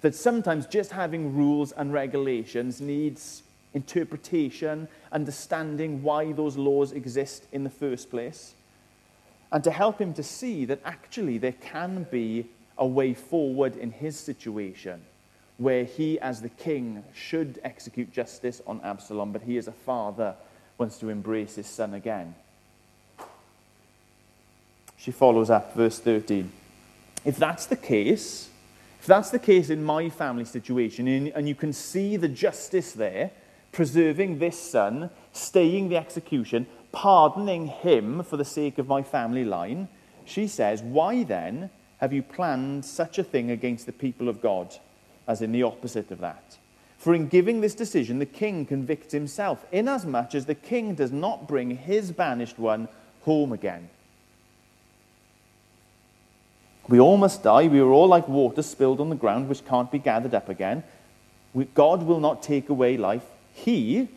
That 0.02 0.14
sometimes 0.14 0.66
just 0.66 0.92
having 0.92 1.34
rules 1.34 1.72
and 1.72 1.92
regulations 1.92 2.80
needs 2.80 3.42
interpretation, 3.78 4.88
understanding 5.12 6.02
why 6.02 6.32
those 6.32 6.56
laws 6.56 6.92
exist 6.92 7.46
in 7.52 7.62
the 7.64 7.70
first 7.70 8.10
place, 8.10 8.54
and 9.52 9.62
to 9.64 9.70
help 9.70 10.00
him 10.00 10.12
to 10.14 10.22
see 10.22 10.64
that 10.66 10.80
actually 10.84 11.38
there 11.38 11.56
can 11.74 12.06
be 12.10 12.46
a 12.76 12.86
way 12.86 13.14
forward 13.14 13.76
in 13.76 13.90
his 13.90 14.18
situation 14.18 15.00
where 15.56 15.84
he, 15.84 16.18
as 16.20 16.40
the 16.40 16.48
king, 16.48 17.02
should 17.12 17.58
execute 17.64 18.12
justice 18.12 18.60
on 18.66 18.80
Absalom, 18.84 19.32
but 19.32 19.42
he, 19.42 19.58
as 19.58 19.68
a 19.68 19.72
father, 19.72 20.34
wants 20.76 20.98
to 20.98 21.08
embrace 21.08 21.56
his 21.56 21.66
son 21.66 21.94
again. 21.94 22.34
She 24.96 25.10
follows 25.10 25.50
up, 25.50 25.74
verse 25.74 25.98
13. 25.98 26.52
If 27.24 27.36
that's 27.36 27.66
the 27.66 27.76
case, 27.76 28.50
if 29.00 29.06
that's 29.06 29.30
the 29.30 29.38
case 29.38 29.70
in 29.70 29.82
my 29.82 30.08
family 30.08 30.44
situation, 30.44 31.08
and 31.08 31.48
you 31.48 31.54
can 31.54 31.72
see 31.72 32.16
the 32.16 32.28
justice 32.28 32.92
there, 32.92 33.30
preserving 33.72 34.38
this 34.38 34.58
son, 34.58 35.10
staying 35.32 35.88
the 35.88 35.96
execution, 35.96 36.66
pardoning 36.92 37.66
him 37.66 38.22
for 38.22 38.36
the 38.36 38.44
sake 38.44 38.78
of 38.78 38.88
my 38.88 39.02
family 39.02 39.44
line, 39.44 39.88
she 40.24 40.46
says, 40.46 40.82
Why 40.82 41.22
then 41.22 41.70
have 41.98 42.12
you 42.12 42.22
planned 42.22 42.84
such 42.84 43.18
a 43.18 43.24
thing 43.24 43.50
against 43.50 43.86
the 43.86 43.92
people 43.92 44.28
of 44.28 44.40
God? 44.40 44.78
as 45.28 45.42
in 45.42 45.52
the 45.52 45.62
opposite 45.62 46.10
of 46.10 46.18
that. 46.20 46.56
For 46.96 47.14
in 47.14 47.28
giving 47.28 47.60
this 47.60 47.74
decision, 47.74 48.18
the 48.18 48.26
king 48.26 48.66
convicts 48.66 49.12
himself, 49.12 49.64
inasmuch 49.70 50.34
as 50.34 50.46
the 50.46 50.54
king 50.54 50.94
does 50.94 51.12
not 51.12 51.46
bring 51.46 51.76
his 51.76 52.10
banished 52.10 52.58
one 52.58 52.88
home 53.22 53.52
again. 53.52 53.90
We 56.88 56.98
all 56.98 57.18
must 57.18 57.42
die. 57.42 57.68
We 57.68 57.80
are 57.80 57.90
all 57.90 58.08
like 58.08 58.26
water 58.26 58.62
spilled 58.62 59.00
on 59.00 59.10
the 59.10 59.14
ground, 59.14 59.48
which 59.48 59.64
can't 59.66 59.92
be 59.92 59.98
gathered 59.98 60.34
up 60.34 60.48
again. 60.48 60.82
We, 61.52 61.66
God 61.66 62.02
will 62.02 62.18
not 62.18 62.42
take 62.42 62.70
away 62.70 62.96
life. 62.96 63.26
He, 63.64 64.08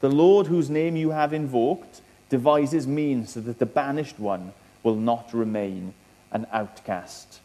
The 0.00 0.08
Lord, 0.08 0.46
whose 0.46 0.70
name 0.70 0.96
you 0.96 1.10
have 1.10 1.32
invoked, 1.32 2.00
devises 2.28 2.86
means 2.86 3.32
so 3.32 3.40
that 3.40 3.58
the 3.58 3.66
banished 3.66 4.18
one 4.18 4.52
will 4.82 4.96
not 4.96 5.32
remain 5.32 5.94
an 6.32 6.46
outcast. 6.52 7.40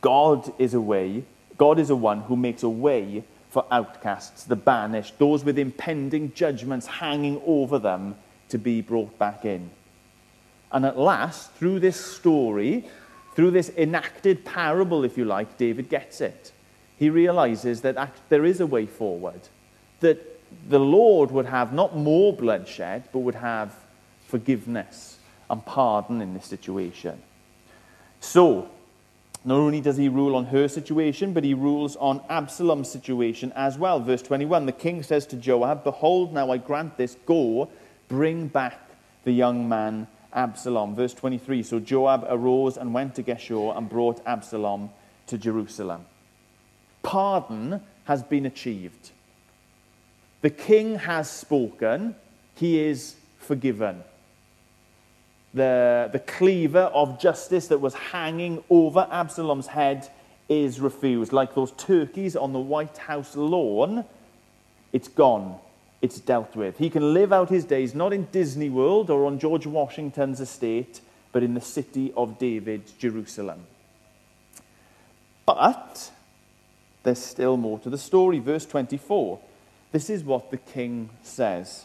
God 0.00 0.52
is 0.58 0.74
a 0.74 0.80
way, 0.80 1.24
God 1.56 1.78
is 1.78 1.90
a 1.90 1.96
one 1.96 2.20
who 2.20 2.36
makes 2.36 2.62
a 2.62 2.68
way 2.68 3.24
for 3.50 3.64
outcasts, 3.70 4.44
the 4.44 4.56
banished, 4.56 5.18
those 5.18 5.44
with 5.44 5.58
impending 5.58 6.32
judgments 6.34 6.86
hanging 6.86 7.40
over 7.46 7.78
them 7.78 8.14
to 8.48 8.58
be 8.58 8.80
brought 8.80 9.18
back 9.18 9.44
in. 9.44 9.70
And 10.70 10.84
at 10.84 10.98
last, 10.98 11.52
through 11.52 11.80
this 11.80 11.96
story, 11.96 12.84
through 13.34 13.52
this 13.52 13.70
enacted 13.76 14.44
parable, 14.44 15.04
if 15.04 15.16
you 15.16 15.24
like, 15.24 15.56
David 15.56 15.88
gets 15.88 16.20
it. 16.20 16.52
He 16.98 17.08
realizes 17.08 17.80
that 17.82 18.12
there 18.28 18.44
is 18.44 18.60
a 18.60 18.66
way 18.66 18.84
forward, 18.84 19.40
that 20.00 20.18
the 20.68 20.78
Lord 20.78 21.30
would 21.30 21.46
have 21.46 21.72
not 21.72 21.96
more 21.96 22.32
bloodshed, 22.32 23.04
but 23.12 23.20
would 23.20 23.34
have 23.34 23.74
forgiveness 24.26 25.18
and 25.50 25.64
pardon 25.64 26.20
in 26.20 26.34
this 26.34 26.46
situation. 26.46 27.20
So, 28.20 28.68
not 29.44 29.56
only 29.56 29.80
does 29.80 29.96
he 29.96 30.08
rule 30.08 30.34
on 30.34 30.46
her 30.46 30.68
situation, 30.68 31.32
but 31.32 31.44
he 31.44 31.54
rules 31.54 31.96
on 31.96 32.20
Absalom's 32.28 32.90
situation 32.90 33.52
as 33.54 33.78
well. 33.78 34.00
Verse 34.00 34.22
21 34.22 34.66
The 34.66 34.72
king 34.72 35.02
says 35.02 35.26
to 35.28 35.36
Joab, 35.36 35.84
Behold, 35.84 36.32
now 36.32 36.50
I 36.50 36.58
grant 36.58 36.96
this, 36.96 37.16
go, 37.24 37.70
bring 38.08 38.48
back 38.48 38.80
the 39.24 39.32
young 39.32 39.68
man 39.68 40.06
Absalom. 40.32 40.94
Verse 40.94 41.14
23 41.14 41.62
So 41.62 41.80
Joab 41.80 42.26
arose 42.28 42.76
and 42.76 42.92
went 42.92 43.14
to 43.14 43.22
Geshur 43.22 43.76
and 43.76 43.88
brought 43.88 44.20
Absalom 44.26 44.90
to 45.26 45.38
Jerusalem. 45.38 46.04
Pardon 47.02 47.80
has 48.04 48.22
been 48.22 48.46
achieved. 48.46 49.12
The 50.40 50.50
king 50.50 50.96
has 50.96 51.30
spoken, 51.30 52.14
he 52.54 52.80
is 52.80 53.16
forgiven. 53.38 54.04
The, 55.54 56.10
the 56.12 56.20
cleaver 56.20 56.90
of 56.94 57.18
justice 57.18 57.68
that 57.68 57.80
was 57.80 57.94
hanging 57.94 58.62
over 58.70 59.08
Absalom's 59.10 59.66
head 59.66 60.08
is 60.48 60.80
refused. 60.80 61.32
Like 61.32 61.54
those 61.54 61.72
turkeys 61.72 62.36
on 62.36 62.52
the 62.52 62.58
White 62.58 62.98
House 62.98 63.34
lawn, 63.34 64.04
it's 64.92 65.08
gone 65.08 65.58
it's 66.00 66.20
dealt 66.20 66.54
with. 66.54 66.78
He 66.78 66.90
can 66.90 67.12
live 67.12 67.32
out 67.32 67.48
his 67.48 67.64
days 67.64 67.94
not 67.94 68.12
in 68.12 68.24
Disney 68.26 68.70
World 68.70 69.10
or 69.10 69.26
on 69.26 69.38
George 69.38 69.66
Washington's 69.66 70.40
estate, 70.40 71.00
but 71.32 71.42
in 71.42 71.54
the 71.54 71.60
city 71.60 72.12
of 72.16 72.38
David, 72.38 72.82
Jerusalem. 72.98 73.66
But 75.44 76.10
there's 77.02 77.18
still 77.18 77.56
more 77.56 77.78
to 77.80 77.90
the 77.90 77.98
story. 77.98 78.38
Verse 78.38 78.66
24. 78.66 79.40
This 79.92 80.10
is 80.10 80.22
what 80.22 80.50
the 80.50 80.58
king 80.58 81.10
says 81.22 81.84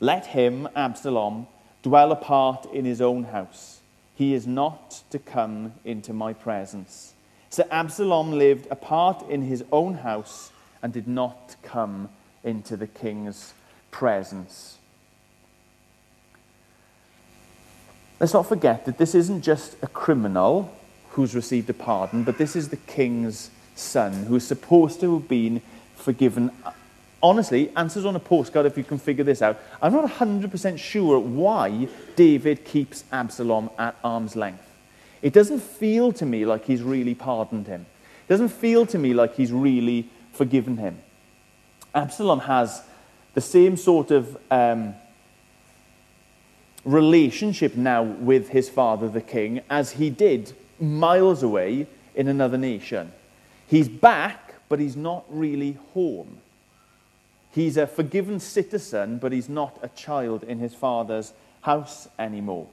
Let 0.00 0.26
him, 0.26 0.68
Absalom, 0.74 1.46
dwell 1.82 2.12
apart 2.12 2.66
in 2.72 2.84
his 2.84 3.00
own 3.00 3.24
house. 3.24 3.80
He 4.14 4.34
is 4.34 4.46
not 4.46 5.02
to 5.10 5.18
come 5.18 5.74
into 5.84 6.12
my 6.12 6.32
presence. 6.32 7.14
So 7.50 7.66
Absalom 7.70 8.32
lived 8.32 8.66
apart 8.70 9.28
in 9.28 9.42
his 9.42 9.64
own 9.72 9.94
house 9.94 10.52
and 10.82 10.92
did 10.92 11.06
not 11.06 11.56
come 11.62 12.08
into 12.44 12.76
the 12.76 12.86
king's 12.86 13.54
presence. 13.90 14.78
Let's 18.18 18.34
not 18.34 18.46
forget 18.46 18.84
that 18.86 18.98
this 18.98 19.14
isn't 19.14 19.42
just 19.42 19.76
a 19.82 19.86
criminal 19.86 20.72
who's 21.10 21.34
received 21.34 21.68
a 21.70 21.74
pardon, 21.74 22.24
but 22.24 22.38
this 22.38 22.54
is 22.54 22.68
the 22.68 22.76
king's 22.76 23.50
son 23.74 24.26
who's 24.26 24.46
supposed 24.46 25.00
to 25.00 25.18
have 25.18 25.28
been 25.28 25.60
forgiven. 26.02 26.50
Honestly, 27.22 27.70
answers 27.76 28.04
on 28.04 28.16
a 28.16 28.20
postcard 28.20 28.66
if 28.66 28.76
you 28.76 28.84
can 28.84 28.98
figure 28.98 29.24
this 29.24 29.42
out. 29.42 29.58
I'm 29.80 29.92
not 29.92 30.10
100% 30.10 30.78
sure 30.78 31.18
why 31.18 31.88
David 32.16 32.64
keeps 32.64 33.04
Absalom 33.12 33.70
at 33.78 33.96
arm's 34.02 34.34
length. 34.34 34.68
It 35.22 35.32
doesn't 35.32 35.60
feel 35.60 36.12
to 36.14 36.26
me 36.26 36.44
like 36.44 36.64
he's 36.64 36.82
really 36.82 37.14
pardoned 37.14 37.68
him. 37.68 37.86
It 38.26 38.32
doesn't 38.32 38.48
feel 38.48 38.86
to 38.86 38.98
me 38.98 39.14
like 39.14 39.36
he's 39.36 39.52
really 39.52 40.08
forgiven 40.32 40.78
him. 40.78 40.98
Absalom 41.94 42.40
has 42.40 42.82
the 43.34 43.40
same 43.40 43.76
sort 43.76 44.10
of 44.10 44.36
um, 44.50 44.94
relationship 46.84 47.76
now 47.76 48.02
with 48.02 48.48
his 48.48 48.68
father, 48.68 49.08
the 49.08 49.20
king, 49.20 49.60
as 49.70 49.92
he 49.92 50.10
did 50.10 50.52
miles 50.80 51.42
away 51.42 51.86
in 52.14 52.28
another 52.28 52.58
nation. 52.58 53.12
He's 53.68 53.88
back, 53.88 54.41
but 54.72 54.80
he's 54.80 54.96
not 54.96 55.26
really 55.28 55.76
home. 55.92 56.38
He's 57.50 57.76
a 57.76 57.86
forgiven 57.86 58.40
citizen, 58.40 59.18
but 59.18 59.30
he's 59.30 59.50
not 59.50 59.78
a 59.82 59.88
child 59.88 60.42
in 60.44 60.60
his 60.60 60.74
father's 60.74 61.34
house 61.60 62.08
anymore. 62.18 62.68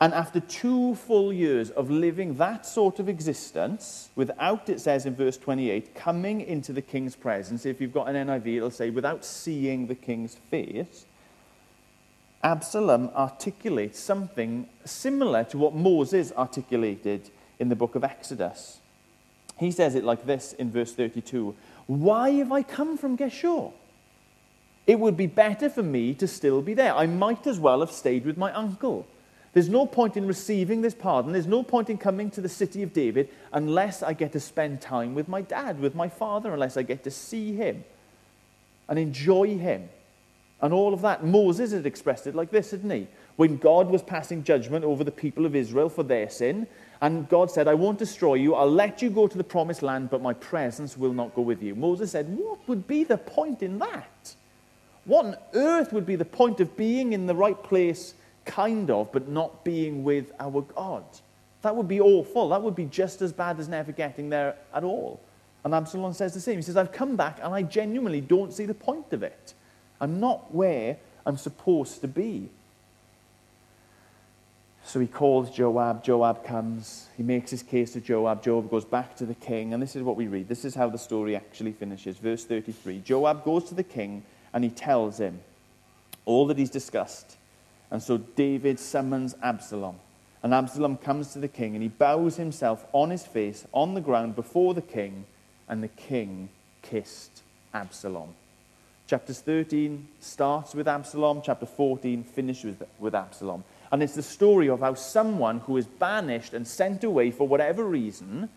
And 0.00 0.12
after 0.12 0.40
two 0.40 0.96
full 0.96 1.32
years 1.32 1.70
of 1.70 1.92
living 1.92 2.38
that 2.38 2.66
sort 2.66 2.98
of 2.98 3.08
existence, 3.08 4.08
without, 4.16 4.68
it 4.68 4.80
says 4.80 5.06
in 5.06 5.14
verse 5.14 5.36
28, 5.36 5.94
coming 5.94 6.40
into 6.40 6.72
the 6.72 6.82
king's 6.82 7.14
presence, 7.14 7.64
if 7.64 7.80
you've 7.80 7.94
got 7.94 8.08
an 8.08 8.26
NIV, 8.26 8.56
it'll 8.56 8.70
say, 8.72 8.90
without 8.90 9.24
seeing 9.24 9.86
the 9.86 9.94
king's 9.94 10.34
face, 10.34 11.06
Absalom 12.42 13.10
articulates 13.14 14.00
something 14.00 14.66
similar 14.84 15.44
to 15.44 15.56
what 15.56 15.72
Moses 15.72 16.32
articulated 16.32 17.30
in 17.60 17.68
the 17.68 17.76
book 17.76 17.94
of 17.94 18.02
Exodus. 18.02 18.80
He 19.58 19.70
says 19.70 19.94
it 19.94 20.04
like 20.04 20.26
this 20.26 20.52
in 20.52 20.70
verse 20.70 20.92
32 20.92 21.54
Why 21.86 22.30
have 22.30 22.52
I 22.52 22.62
come 22.62 22.96
from 22.96 23.16
Geshur? 23.16 23.72
It 24.86 25.00
would 25.00 25.16
be 25.16 25.26
better 25.26 25.68
for 25.68 25.82
me 25.82 26.14
to 26.14 26.28
still 26.28 26.62
be 26.62 26.74
there. 26.74 26.94
I 26.94 27.06
might 27.06 27.46
as 27.46 27.58
well 27.58 27.80
have 27.80 27.90
stayed 27.90 28.24
with 28.24 28.36
my 28.36 28.52
uncle. 28.52 29.06
There's 29.52 29.68
no 29.68 29.86
point 29.86 30.16
in 30.16 30.26
receiving 30.26 30.82
this 30.82 30.94
pardon. 30.94 31.32
There's 31.32 31.46
no 31.46 31.62
point 31.62 31.88
in 31.88 31.96
coming 31.96 32.30
to 32.32 32.40
the 32.40 32.48
city 32.48 32.82
of 32.82 32.92
David 32.92 33.30
unless 33.52 34.02
I 34.02 34.12
get 34.12 34.32
to 34.32 34.40
spend 34.40 34.80
time 34.80 35.14
with 35.14 35.28
my 35.28 35.40
dad, 35.40 35.80
with 35.80 35.94
my 35.94 36.08
father, 36.08 36.52
unless 36.52 36.76
I 36.76 36.82
get 36.82 37.02
to 37.04 37.10
see 37.10 37.54
him 37.54 37.82
and 38.88 38.98
enjoy 38.98 39.56
him. 39.56 39.88
And 40.60 40.72
all 40.72 40.94
of 40.94 41.00
that. 41.02 41.24
Moses 41.24 41.72
had 41.72 41.86
expressed 41.86 42.26
it 42.26 42.34
like 42.34 42.50
this, 42.50 42.70
hadn't 42.70 42.90
he? 42.90 43.08
When 43.36 43.56
God 43.56 43.90
was 43.90 44.02
passing 44.02 44.44
judgment 44.44 44.84
over 44.84 45.02
the 45.02 45.10
people 45.10 45.46
of 45.46 45.56
Israel 45.56 45.88
for 45.88 46.02
their 46.02 46.28
sin, 46.30 46.66
and 47.00 47.28
God 47.28 47.50
said, 47.50 47.68
I 47.68 47.74
won't 47.74 47.98
destroy 47.98 48.34
you, 48.34 48.54
I'll 48.54 48.70
let 48.70 49.02
you 49.02 49.10
go 49.10 49.26
to 49.26 49.36
the 49.36 49.44
promised 49.44 49.82
land, 49.82 50.10
but 50.10 50.22
my 50.22 50.32
presence 50.32 50.96
will 50.96 51.12
not 51.12 51.34
go 51.34 51.42
with 51.42 51.62
you. 51.62 51.74
Moses 51.74 52.10
said, 52.10 52.28
What 52.36 52.66
would 52.68 52.86
be 52.86 53.04
the 53.04 53.18
point 53.18 53.62
in 53.62 53.78
that? 53.78 54.34
What 55.04 55.26
on 55.26 55.36
earth 55.54 55.92
would 55.92 56.06
be 56.06 56.16
the 56.16 56.24
point 56.24 56.60
of 56.60 56.76
being 56.76 57.12
in 57.12 57.26
the 57.26 57.34
right 57.34 57.60
place 57.62 58.14
kind 58.44 58.90
of, 58.90 59.12
but 59.12 59.28
not 59.28 59.64
being 59.64 60.04
with 60.04 60.32
our 60.40 60.62
God. 60.62 61.04
That 61.62 61.76
would 61.76 61.88
be 61.88 62.00
awful. 62.00 62.48
That 62.48 62.62
would 62.62 62.76
be 62.76 62.86
just 62.86 63.22
as 63.22 63.32
bad 63.32 63.58
as 63.58 63.68
never 63.68 63.92
getting 63.92 64.30
there 64.30 64.56
at 64.72 64.84
all. 64.84 65.20
And 65.64 65.74
Absalom 65.74 66.12
says 66.12 66.32
the 66.32 66.40
same. 66.40 66.56
He 66.56 66.62
says, 66.62 66.76
I've 66.76 66.92
come 66.92 67.16
back 67.16 67.40
and 67.42 67.52
I 67.52 67.62
genuinely 67.62 68.20
don't 68.20 68.52
see 68.52 68.66
the 68.66 68.74
point 68.74 69.12
of 69.12 69.22
it. 69.22 69.54
I'm 70.00 70.20
not 70.20 70.54
where 70.54 70.96
I'm 71.24 71.36
supposed 71.36 72.00
to 72.02 72.08
be. 72.08 72.50
So 74.86 75.00
he 75.00 75.08
calls 75.08 75.50
Joab. 75.50 76.04
Joab 76.04 76.44
comes. 76.44 77.08
He 77.16 77.24
makes 77.24 77.50
his 77.50 77.64
case 77.64 77.92
to 77.94 78.00
Joab. 78.00 78.44
Joab 78.44 78.70
goes 78.70 78.84
back 78.84 79.16
to 79.16 79.26
the 79.26 79.34
king. 79.34 79.74
And 79.74 79.82
this 79.82 79.96
is 79.96 80.04
what 80.04 80.14
we 80.16 80.28
read. 80.28 80.48
This 80.48 80.64
is 80.64 80.76
how 80.76 80.88
the 80.88 80.98
story 80.98 81.34
actually 81.34 81.72
finishes. 81.72 82.18
Verse 82.18 82.44
33 82.44 83.00
Joab 83.00 83.44
goes 83.44 83.64
to 83.64 83.74
the 83.74 83.82
king 83.82 84.22
and 84.54 84.62
he 84.62 84.70
tells 84.70 85.18
him 85.18 85.40
all 86.24 86.46
that 86.46 86.56
he's 86.56 86.70
discussed. 86.70 87.36
And 87.90 88.00
so 88.00 88.16
David 88.16 88.78
summons 88.78 89.34
Absalom. 89.42 89.96
And 90.44 90.54
Absalom 90.54 90.98
comes 90.98 91.32
to 91.32 91.40
the 91.40 91.48
king 91.48 91.74
and 91.74 91.82
he 91.82 91.88
bows 91.88 92.36
himself 92.36 92.86
on 92.92 93.10
his 93.10 93.26
face 93.26 93.66
on 93.72 93.94
the 93.94 94.00
ground 94.00 94.36
before 94.36 94.74
the 94.74 94.82
king, 94.82 95.24
and 95.68 95.82
the 95.82 95.88
king 95.88 96.48
kissed 96.82 97.42
Absalom. 97.74 98.34
Chapters 99.08 99.40
13 99.40 100.06
starts 100.20 100.74
with 100.74 100.86
Absalom, 100.86 101.42
chapter 101.44 101.66
14 101.66 102.22
finishes 102.22 102.78
with, 102.78 102.88
with 103.00 103.14
Absalom. 103.14 103.64
And 103.92 104.02
it's 104.02 104.14
the 104.14 104.22
story 104.22 104.68
of 104.68 104.80
how 104.80 104.94
someone 104.94 105.60
who 105.60 105.76
is 105.76 105.86
banished 105.86 106.54
and 106.54 106.66
sent 106.66 107.04
away 107.04 107.30
for 107.30 107.46
whatever 107.46 107.84
reason 107.84 108.48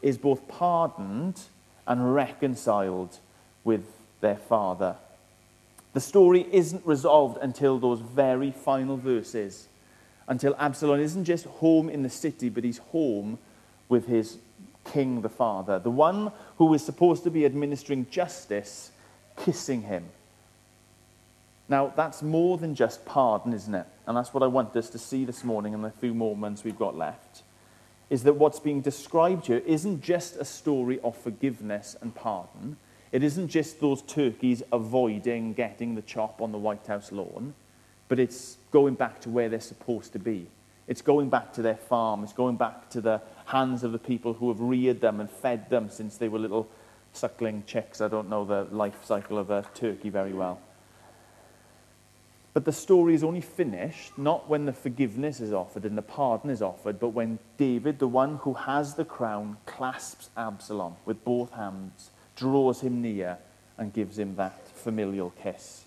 is 0.00 0.18
both 0.18 0.48
pardoned 0.48 1.40
and 1.86 2.14
reconciled 2.14 3.18
with 3.64 3.84
their 4.20 4.36
father. 4.36 4.96
The 5.92 6.00
story 6.00 6.46
isn't 6.50 6.86
resolved 6.86 7.38
until 7.42 7.78
those 7.78 8.00
very 8.00 8.50
final 8.50 8.96
verses, 8.96 9.68
until 10.26 10.56
Absalom 10.58 11.00
isn't 11.00 11.24
just 11.24 11.44
home 11.44 11.88
in 11.88 12.02
the 12.02 12.10
city, 12.10 12.48
but 12.48 12.64
he's 12.64 12.78
home 12.78 13.38
with 13.88 14.06
his 14.06 14.38
king, 14.90 15.20
the 15.20 15.28
father, 15.28 15.78
the 15.78 15.90
one 15.90 16.32
who 16.56 16.72
is 16.74 16.84
supposed 16.84 17.24
to 17.24 17.30
be 17.30 17.44
administering 17.44 18.06
justice, 18.10 18.90
kissing 19.36 19.82
him. 19.82 20.04
Now, 21.68 21.92
that's 21.94 22.22
more 22.22 22.58
than 22.58 22.74
just 22.74 23.04
pardon, 23.04 23.52
isn't 23.52 23.74
it? 23.74 23.86
And 24.06 24.16
that's 24.16 24.34
what 24.34 24.42
I 24.42 24.46
want 24.46 24.76
us 24.76 24.90
to 24.90 24.98
see 24.98 25.24
this 25.24 25.44
morning 25.44 25.74
in 25.74 25.82
the 25.82 25.90
few 25.90 26.12
moments 26.12 26.64
we've 26.64 26.78
got 26.78 26.96
left. 26.96 27.42
Is 28.10 28.24
that 28.24 28.34
what's 28.34 28.60
being 28.60 28.80
described 28.80 29.46
here 29.46 29.62
isn't 29.64 30.02
just 30.02 30.36
a 30.36 30.44
story 30.44 31.00
of 31.00 31.16
forgiveness 31.16 31.96
and 32.00 32.14
pardon, 32.14 32.76
It 33.12 33.22
isn't 33.22 33.48
just 33.48 33.78
those 33.80 34.00
turkeys 34.02 34.62
avoiding 34.72 35.52
getting 35.52 35.94
the 35.94 36.02
chop 36.02 36.40
on 36.40 36.50
the 36.50 36.58
White 36.58 36.86
House 36.86 37.12
lawn, 37.12 37.52
but 38.08 38.18
it's 38.18 38.56
going 38.70 38.94
back 38.94 39.20
to 39.20 39.28
where 39.28 39.50
they're 39.50 39.60
supposed 39.60 40.14
to 40.14 40.18
be. 40.18 40.46
It's 40.88 41.02
going 41.02 41.28
back 41.28 41.52
to 41.54 41.62
their 41.62 41.76
farm. 41.76 42.24
It's 42.24 42.32
going 42.32 42.56
back 42.56 42.88
to 42.90 43.00
the 43.00 43.20
hands 43.44 43.84
of 43.84 43.92
the 43.92 43.98
people 43.98 44.32
who 44.32 44.48
have 44.48 44.60
reared 44.60 45.00
them 45.00 45.20
and 45.20 45.30
fed 45.30 45.68
them 45.70 45.90
since 45.90 46.16
they 46.16 46.28
were 46.28 46.38
little 46.38 46.68
suckling 47.12 47.64
chicks. 47.66 48.00
I 48.00 48.08
don't 48.08 48.30
know 48.30 48.44
the 48.44 48.64
life 48.74 49.04
cycle 49.04 49.38
of 49.38 49.50
a 49.50 49.64
turkey 49.74 50.08
very 50.08 50.32
well. 50.32 50.58
But 52.54 52.66
the 52.66 52.72
story 52.72 53.14
is 53.14 53.24
only 53.24 53.40
finished 53.40 54.18
not 54.18 54.48
when 54.48 54.66
the 54.66 54.72
forgiveness 54.72 55.40
is 55.40 55.52
offered 55.52 55.84
and 55.84 55.96
the 55.96 56.02
pardon 56.02 56.50
is 56.50 56.60
offered, 56.60 57.00
but 57.00 57.08
when 57.08 57.38
David, 57.56 57.98
the 57.98 58.08
one 58.08 58.36
who 58.36 58.52
has 58.52 58.94
the 58.94 59.06
crown, 59.06 59.56
clasps 59.64 60.28
Absalom 60.36 60.96
with 61.06 61.24
both 61.24 61.50
hands, 61.52 62.10
draws 62.36 62.80
him 62.80 63.00
near, 63.00 63.38
and 63.78 63.92
gives 63.92 64.18
him 64.18 64.36
that 64.36 64.68
familial 64.68 65.30
kiss. 65.42 65.84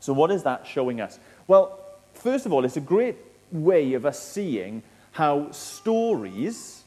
So, 0.00 0.12
what 0.12 0.30
is 0.30 0.42
that 0.42 0.66
showing 0.66 1.00
us? 1.00 1.18
Well, 1.46 1.78
first 2.12 2.46
of 2.46 2.52
all, 2.52 2.64
it's 2.64 2.76
a 2.76 2.80
great 2.80 3.16
way 3.50 3.94
of 3.94 4.04
us 4.04 4.22
seeing 4.22 4.82
how 5.12 5.50
stories 5.50 6.84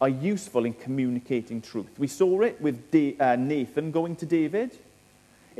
are 0.00 0.08
useful 0.08 0.64
in 0.64 0.72
communicating 0.72 1.60
truth. 1.60 1.98
We 1.98 2.06
saw 2.06 2.40
it 2.40 2.60
with 2.60 2.94
uh, 3.20 3.36
Nathan 3.36 3.90
going 3.90 4.16
to 4.16 4.26
David 4.26 4.78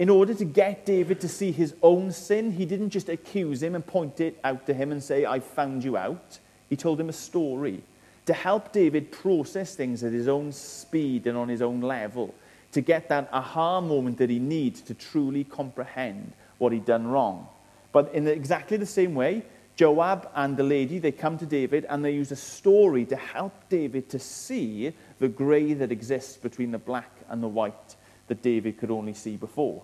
in 0.00 0.08
order 0.08 0.32
to 0.32 0.46
get 0.46 0.86
David 0.86 1.20
to 1.20 1.28
see 1.28 1.52
his 1.52 1.74
own 1.82 2.10
sin, 2.10 2.52
he 2.52 2.64
didn't 2.64 2.88
just 2.88 3.10
accuse 3.10 3.62
him 3.62 3.74
and 3.74 3.86
point 3.86 4.18
it 4.18 4.40
out 4.42 4.64
to 4.64 4.72
him 4.72 4.92
and 4.92 5.02
say, 5.02 5.26
I 5.26 5.40
found 5.40 5.84
you 5.84 5.98
out. 5.98 6.38
He 6.70 6.76
told 6.76 6.98
him 6.98 7.10
a 7.10 7.12
story 7.12 7.82
to 8.24 8.32
help 8.32 8.72
David 8.72 9.12
process 9.12 9.74
things 9.74 10.02
at 10.02 10.14
his 10.14 10.26
own 10.26 10.52
speed 10.52 11.26
and 11.26 11.36
on 11.36 11.50
his 11.50 11.60
own 11.60 11.82
level, 11.82 12.34
to 12.72 12.80
get 12.80 13.10
that 13.10 13.28
aha 13.30 13.82
moment 13.82 14.16
that 14.16 14.30
he 14.30 14.38
needs 14.38 14.80
to 14.80 14.94
truly 14.94 15.44
comprehend 15.44 16.32
what 16.56 16.72
he'd 16.72 16.86
done 16.86 17.06
wrong. 17.06 17.46
But 17.92 18.14
in 18.14 18.26
exactly 18.26 18.78
the 18.78 18.86
same 18.86 19.14
way, 19.14 19.42
Joab 19.76 20.30
and 20.34 20.56
the 20.56 20.62
lady, 20.62 20.98
they 20.98 21.12
come 21.12 21.36
to 21.36 21.44
David 21.44 21.84
and 21.90 22.02
they 22.02 22.12
use 22.12 22.32
a 22.32 22.36
story 22.36 23.04
to 23.04 23.16
help 23.16 23.68
David 23.68 24.08
to 24.08 24.18
see 24.18 24.94
the 25.18 25.28
grey 25.28 25.74
that 25.74 25.92
exists 25.92 26.38
between 26.38 26.70
the 26.70 26.78
black 26.78 27.10
and 27.28 27.42
the 27.42 27.48
white 27.48 27.96
that 28.28 28.40
David 28.40 28.78
could 28.78 28.90
only 28.90 29.12
see 29.12 29.36
before. 29.36 29.82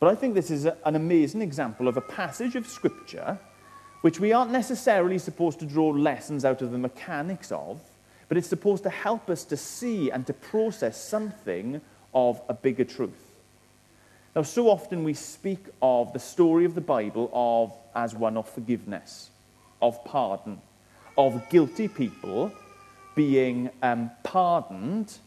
But 0.00 0.08
I 0.08 0.14
think 0.14 0.34
this 0.34 0.50
is 0.50 0.64
a, 0.64 0.76
an 0.84 0.96
amazing 0.96 1.42
example 1.42 1.86
of 1.86 1.96
a 1.96 2.00
passage 2.00 2.56
of 2.56 2.66
Scripture 2.66 3.38
which 4.00 4.18
we 4.18 4.32
aren't 4.32 4.50
necessarily 4.50 5.18
supposed 5.18 5.58
to 5.60 5.66
draw 5.66 5.90
lessons 5.90 6.44
out 6.44 6.62
of 6.62 6.72
the 6.72 6.78
mechanics 6.78 7.52
of, 7.52 7.78
but 8.28 8.38
it's 8.38 8.48
supposed 8.48 8.82
to 8.82 8.90
help 8.90 9.28
us 9.28 9.44
to 9.44 9.56
see 9.58 10.10
and 10.10 10.26
to 10.26 10.32
process 10.32 10.98
something 10.98 11.80
of 12.14 12.40
a 12.48 12.54
bigger 12.54 12.84
truth. 12.84 13.30
Now, 14.34 14.42
so 14.42 14.70
often 14.70 15.04
we 15.04 15.12
speak 15.12 15.66
of 15.82 16.12
the 16.12 16.18
story 16.18 16.64
of 16.64 16.74
the 16.74 16.80
Bible 16.80 17.30
of, 17.34 17.72
as 17.94 18.14
one 18.14 18.36
of 18.36 18.48
forgiveness, 18.48 19.28
of 19.82 20.02
pardon, 20.04 20.62
of 21.18 21.46
guilty 21.50 21.88
people 21.88 22.52
being 23.14 23.68
um, 23.82 24.10
pardoned 24.22 25.18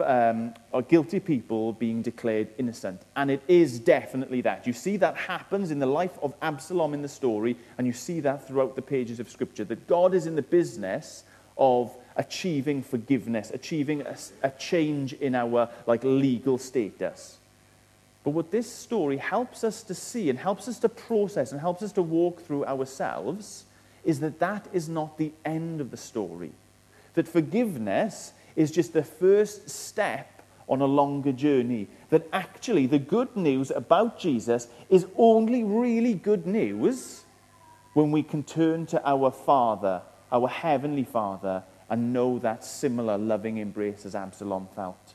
um, 0.00 0.54
or 0.72 0.82
guilty 0.82 1.20
people 1.20 1.72
being 1.72 2.02
declared 2.02 2.48
innocent. 2.58 3.02
And 3.16 3.30
it 3.30 3.42
is 3.48 3.78
definitely 3.78 4.40
that. 4.42 4.66
You 4.66 4.72
see 4.72 4.96
that 4.98 5.16
happens 5.16 5.70
in 5.70 5.78
the 5.78 5.86
life 5.86 6.18
of 6.22 6.34
Absalom 6.42 6.94
in 6.94 7.02
the 7.02 7.08
story, 7.08 7.56
and 7.76 7.86
you 7.86 7.92
see 7.92 8.20
that 8.20 8.46
throughout 8.46 8.76
the 8.76 8.82
pages 8.82 9.20
of 9.20 9.30
Scripture, 9.30 9.64
that 9.64 9.86
God 9.86 10.14
is 10.14 10.26
in 10.26 10.36
the 10.36 10.42
business 10.42 11.24
of 11.56 11.94
achieving 12.16 12.82
forgiveness, 12.82 13.50
achieving 13.52 14.02
a, 14.02 14.16
a 14.42 14.50
change 14.50 15.12
in 15.14 15.34
our 15.34 15.68
like 15.86 16.02
legal 16.04 16.58
status. 16.58 17.38
But 18.24 18.30
what 18.30 18.50
this 18.50 18.70
story 18.70 19.16
helps 19.16 19.64
us 19.64 19.82
to 19.84 19.94
see 19.94 20.28
and 20.28 20.38
helps 20.38 20.68
us 20.68 20.78
to 20.80 20.88
process 20.88 21.52
and 21.52 21.60
helps 21.60 21.82
us 21.82 21.92
to 21.92 22.02
walk 22.02 22.42
through 22.42 22.64
ourselves 22.64 23.64
is 24.04 24.20
that 24.20 24.38
that 24.40 24.66
is 24.72 24.88
not 24.88 25.18
the 25.18 25.32
end 25.44 25.80
of 25.80 25.90
the 25.90 25.96
story. 25.96 26.52
That 27.14 27.28
forgiveness 27.28 28.32
is 28.58 28.72
just 28.72 28.92
the 28.92 29.04
first 29.04 29.70
step 29.70 30.42
on 30.68 30.80
a 30.80 30.84
longer 30.84 31.30
journey. 31.30 31.86
That 32.10 32.28
actually, 32.32 32.86
the 32.86 32.98
good 32.98 33.36
news 33.36 33.70
about 33.70 34.18
Jesus 34.18 34.66
is 34.90 35.06
only 35.16 35.62
really 35.62 36.12
good 36.12 36.44
news 36.44 37.22
when 37.94 38.10
we 38.10 38.24
can 38.24 38.42
turn 38.42 38.84
to 38.86 39.08
our 39.08 39.30
Father, 39.30 40.02
our 40.32 40.48
Heavenly 40.48 41.04
Father, 41.04 41.62
and 41.88 42.12
know 42.12 42.40
that 42.40 42.64
similar 42.64 43.16
loving 43.16 43.58
embrace 43.58 44.04
as 44.04 44.16
Absalom 44.16 44.66
felt. 44.74 45.14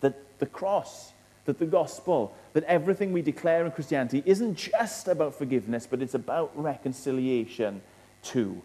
That 0.00 0.38
the 0.38 0.46
cross, 0.46 1.12
that 1.46 1.58
the 1.58 1.66
gospel, 1.66 2.32
that 2.52 2.62
everything 2.64 3.12
we 3.12 3.22
declare 3.22 3.66
in 3.66 3.72
Christianity 3.72 4.22
isn't 4.24 4.54
just 4.54 5.08
about 5.08 5.34
forgiveness, 5.34 5.88
but 5.90 6.00
it's 6.00 6.14
about 6.14 6.52
reconciliation 6.54 7.82
too. 8.22 8.62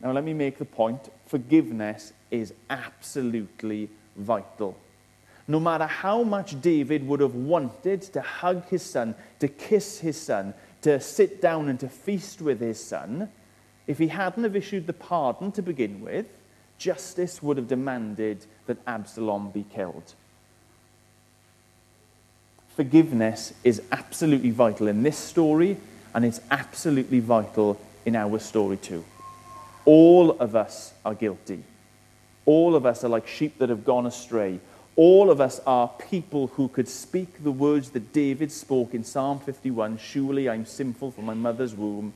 Now, 0.00 0.12
let 0.12 0.24
me 0.24 0.32
make 0.32 0.56
the 0.56 0.64
point 0.64 1.10
forgiveness 1.26 2.14
is 2.32 2.52
absolutely 2.70 3.88
vital. 4.16 4.76
No 5.46 5.60
matter 5.60 5.86
how 5.86 6.22
much 6.22 6.60
David 6.60 7.06
would 7.06 7.20
have 7.20 7.34
wanted 7.34 8.02
to 8.02 8.20
hug 8.20 8.66
his 8.68 8.82
son, 8.82 9.14
to 9.38 9.48
kiss 9.48 10.00
his 10.00 10.20
son, 10.20 10.54
to 10.80 10.98
sit 10.98 11.40
down 11.40 11.68
and 11.68 11.78
to 11.80 11.88
feast 11.88 12.40
with 12.40 12.60
his 12.60 12.82
son, 12.82 13.28
if 13.86 13.98
he 13.98 14.08
hadn't 14.08 14.44
have 14.44 14.56
issued 14.56 14.86
the 14.86 14.92
pardon 14.92 15.52
to 15.52 15.62
begin 15.62 16.00
with, 16.00 16.26
justice 16.78 17.42
would 17.42 17.56
have 17.56 17.68
demanded 17.68 18.46
that 18.66 18.78
Absalom 18.86 19.50
be 19.50 19.64
killed. 19.64 20.14
Forgiveness 22.76 23.52
is 23.62 23.82
absolutely 23.92 24.50
vital 24.50 24.88
in 24.88 25.02
this 25.02 25.18
story, 25.18 25.76
and 26.14 26.24
it's 26.24 26.40
absolutely 26.50 27.20
vital 27.20 27.78
in 28.06 28.16
our 28.16 28.38
story 28.38 28.78
too. 28.78 29.04
All 29.84 30.30
of 30.30 30.56
us 30.56 30.94
are 31.04 31.14
guilty. 31.14 31.64
All 32.44 32.74
of 32.74 32.86
us 32.86 33.04
are 33.04 33.08
like 33.08 33.26
sheep 33.26 33.58
that 33.58 33.68
have 33.68 33.84
gone 33.84 34.06
astray. 34.06 34.60
All 34.96 35.30
of 35.30 35.40
us 35.40 35.60
are 35.66 35.88
people 36.10 36.48
who 36.48 36.68
could 36.68 36.88
speak 36.88 37.42
the 37.42 37.50
words 37.50 37.90
that 37.90 38.12
David 38.12 38.52
spoke 38.52 38.94
in 38.94 39.04
Psalm 39.04 39.40
51 39.40 39.98
Surely 39.98 40.48
I'm 40.48 40.66
sinful 40.66 41.12
from 41.12 41.24
my 41.24 41.34
mother's 41.34 41.74
womb. 41.74 42.12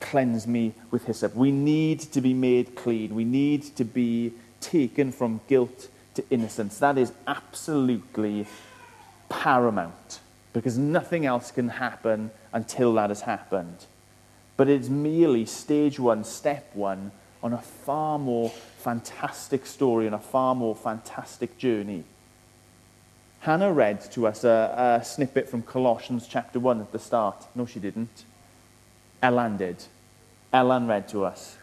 Cleanse 0.00 0.46
me 0.46 0.74
with 0.90 1.06
hyssop. 1.06 1.34
We 1.34 1.50
need 1.50 2.00
to 2.00 2.20
be 2.20 2.34
made 2.34 2.74
clean. 2.74 3.14
We 3.14 3.24
need 3.24 3.62
to 3.76 3.84
be 3.84 4.32
taken 4.60 5.12
from 5.12 5.40
guilt 5.48 5.88
to 6.14 6.24
innocence. 6.30 6.78
That 6.78 6.98
is 6.98 7.12
absolutely 7.26 8.46
paramount 9.28 10.20
because 10.52 10.76
nothing 10.76 11.24
else 11.24 11.50
can 11.50 11.68
happen 11.68 12.30
until 12.52 12.92
that 12.94 13.10
has 13.10 13.22
happened 13.22 13.86
but 14.56 14.68
it's 14.68 14.88
merely 14.88 15.44
stage 15.44 15.98
one, 15.98 16.24
step 16.24 16.70
one, 16.74 17.10
on 17.44 17.52
a 17.52 17.58
far 17.58 18.18
more 18.18 18.48
fantastic 18.78 19.66
story 19.66 20.06
and 20.06 20.14
a 20.14 20.18
far 20.18 20.54
more 20.54 20.74
fantastic 20.74 21.58
journey. 21.58 22.02
Hannah 23.40 23.70
read 23.70 24.00
to 24.12 24.26
us 24.26 24.44
a, 24.44 24.98
a, 25.00 25.04
snippet 25.04 25.50
from 25.50 25.60
Colossians 25.60 26.26
chapter 26.26 26.58
1 26.58 26.80
at 26.80 26.92
the 26.92 26.98
start. 26.98 27.44
No, 27.54 27.66
she 27.66 27.78
didn't. 27.78 28.24
Elan 29.22 29.58
did. 29.58 29.84
Elan 30.54 30.86
read 30.86 31.06
to 31.10 31.26
us. 31.26 31.58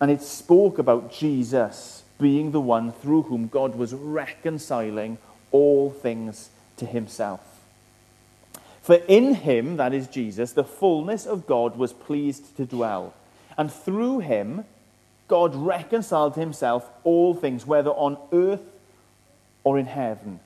And 0.00 0.12
it 0.12 0.22
spoke 0.22 0.78
about 0.78 1.12
Jesus 1.12 2.04
being 2.20 2.52
the 2.52 2.60
one 2.60 2.92
through 2.92 3.22
whom 3.22 3.48
God 3.48 3.74
was 3.74 3.92
reconciling 3.92 5.18
all 5.50 5.90
things 5.90 6.50
to 6.76 6.86
himself. 6.86 7.40
For 8.80 8.96
in 9.08 9.34
him, 9.34 9.76
that 9.78 9.92
is 9.92 10.06
Jesus, 10.06 10.52
the 10.52 10.62
fullness 10.62 11.26
of 11.26 11.48
God 11.48 11.76
was 11.76 11.92
pleased 11.92 12.56
to 12.58 12.64
dwell. 12.64 13.12
And 13.58 13.72
through 13.72 14.20
him, 14.20 14.64
God 15.28 15.54
reconciled 15.54 16.36
himself 16.36 16.88
all 17.02 17.34
things, 17.34 17.66
whether 17.66 17.90
on 17.90 18.18
earth 18.32 18.64
or 19.62 19.78
in 19.78 19.86
heaven, 19.86 20.40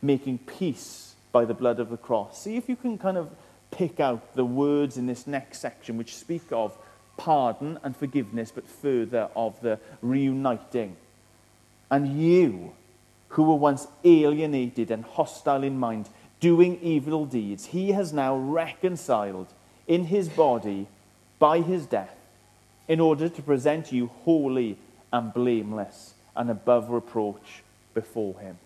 making 0.00 0.38
peace 0.38 1.14
by 1.32 1.44
the 1.44 1.54
blood 1.54 1.80
of 1.80 1.90
the 1.90 1.96
cross. 1.96 2.42
See 2.42 2.56
if 2.56 2.68
you 2.68 2.76
can 2.76 2.98
kind 2.98 3.16
of 3.16 3.30
pick 3.70 4.00
out 4.00 4.34
the 4.34 4.44
words 4.44 4.96
in 4.96 5.06
this 5.06 5.26
next 5.26 5.58
section 5.60 5.96
which 5.96 6.16
speak 6.16 6.42
of 6.50 6.76
pardon 7.16 7.78
and 7.82 7.96
forgiveness, 7.96 8.50
but 8.52 8.66
further 8.66 9.28
of 9.36 9.60
the 9.60 9.78
reuniting. 10.00 10.96
And 11.90 12.20
you, 12.20 12.72
who 13.28 13.42
were 13.42 13.56
once 13.56 13.86
alienated 14.04 14.90
and 14.90 15.04
hostile 15.04 15.62
in 15.62 15.78
mind, 15.78 16.08
doing 16.38 16.78
evil 16.80 17.26
deeds, 17.26 17.66
he 17.66 17.92
has 17.92 18.12
now 18.12 18.36
reconciled 18.36 19.48
in 19.86 20.04
his 20.04 20.28
body 20.28 20.86
by 21.38 21.60
his 21.60 21.84
death 21.84 22.16
in 22.90 22.98
order 22.98 23.28
to 23.28 23.40
present 23.40 23.92
you 23.92 24.08
holy 24.24 24.76
and 25.12 25.32
blameless 25.32 26.14
and 26.34 26.50
above 26.50 26.90
reproach 26.90 27.62
before 27.94 28.36
him. 28.40 28.58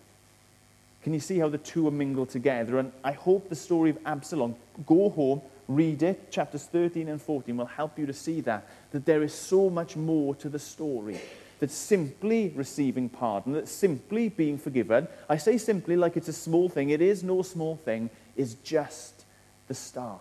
Can 1.03 1.13
you 1.13 1.19
see 1.19 1.37
how 1.37 1.47
the 1.47 1.59
two 1.59 1.87
are 1.87 1.91
mingled 1.91 2.31
together? 2.31 2.79
And 2.79 2.91
I 3.03 3.11
hope 3.11 3.49
the 3.49 3.55
story 3.55 3.91
of 3.91 3.99
Absalom, 4.03 4.55
go 4.87 5.09
home, 5.09 5.43
read 5.67 6.01
it, 6.01 6.31
chapters 6.31 6.65
13 6.65 7.07
and 7.07 7.21
14 7.21 7.55
will 7.55 7.67
help 7.67 7.99
you 7.99 8.07
to 8.07 8.13
see 8.13 8.41
that, 8.41 8.67
that 8.89 9.05
there 9.05 9.21
is 9.21 9.31
so 9.31 9.69
much 9.69 9.95
more 9.95 10.33
to 10.35 10.49
the 10.49 10.57
story. 10.57 11.21
that 11.59 11.69
simply 11.69 12.51
receiving 12.55 13.07
pardon, 13.07 13.53
that 13.53 13.67
simply 13.67 14.29
being 14.29 14.57
forgiven, 14.57 15.07
I 15.29 15.37
say 15.37 15.59
simply 15.59 15.95
like 15.95 16.17
it's 16.17 16.27
a 16.27 16.33
small 16.33 16.67
thing, 16.67 16.89
it 16.89 17.01
is 17.01 17.23
no 17.23 17.43
small 17.43 17.75
thing, 17.75 18.09
is 18.35 18.55
just 18.55 19.23
the 19.67 19.75
start. 19.75 20.19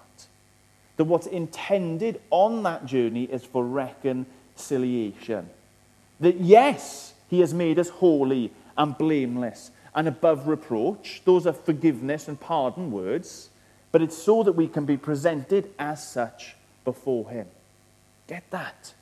That 0.96 1.04
what's 1.04 1.26
intended 1.26 2.20
on 2.30 2.62
that 2.62 2.86
journey 2.86 3.24
is 3.24 3.44
for 3.44 3.64
reconciliation. 3.64 5.50
That 6.20 6.36
yes, 6.36 7.14
he 7.28 7.40
has 7.40 7.52
made 7.52 7.78
us 7.78 7.88
holy 7.88 8.52
and 8.76 8.96
blameless 8.96 9.70
and 9.94 10.08
above 10.08 10.48
reproach. 10.48 11.22
Those 11.24 11.46
are 11.46 11.52
forgiveness 11.52 12.28
and 12.28 12.38
pardon 12.38 12.90
words. 12.90 13.50
But 13.92 14.02
it's 14.02 14.16
so 14.16 14.42
that 14.42 14.52
we 14.52 14.66
can 14.66 14.84
be 14.86 14.96
presented 14.96 15.72
as 15.78 16.06
such 16.06 16.56
before 16.84 17.30
him. 17.30 17.46
Get 18.26 18.50
that? 18.50 18.92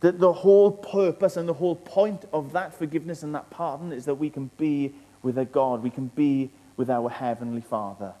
That 0.00 0.18
the 0.18 0.32
whole 0.32 0.72
purpose 0.72 1.36
and 1.36 1.48
the 1.48 1.54
whole 1.54 1.76
point 1.76 2.24
of 2.32 2.52
that 2.52 2.74
forgiveness 2.74 3.22
and 3.22 3.34
that 3.36 3.50
pardon 3.50 3.92
is 3.92 4.04
that 4.06 4.16
we 4.16 4.30
can 4.30 4.50
be 4.58 4.94
with 5.22 5.38
a 5.38 5.44
God, 5.44 5.82
we 5.82 5.90
can 5.90 6.08
be 6.08 6.50
with 6.76 6.90
our 6.90 7.08
Heavenly 7.08 7.60
Father. 7.60 8.14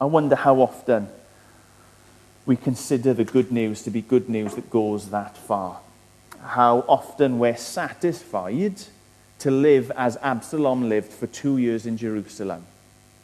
I 0.00 0.06
wonder 0.06 0.34
how 0.34 0.60
often 0.60 1.08
we 2.46 2.56
consider 2.56 3.12
the 3.12 3.24
good 3.24 3.52
news 3.52 3.82
to 3.82 3.90
be 3.90 4.00
good 4.00 4.28
news 4.28 4.54
that 4.54 4.70
goes 4.70 5.10
that 5.10 5.36
far. 5.36 5.80
How 6.42 6.84
often 6.88 7.38
we're 7.38 7.56
satisfied 7.56 8.80
to 9.40 9.50
live 9.50 9.90
as 9.96 10.16
Absalom 10.22 10.88
lived 10.88 11.12
for 11.12 11.26
two 11.26 11.58
years 11.58 11.84
in 11.84 11.96
Jerusalem. 11.98 12.64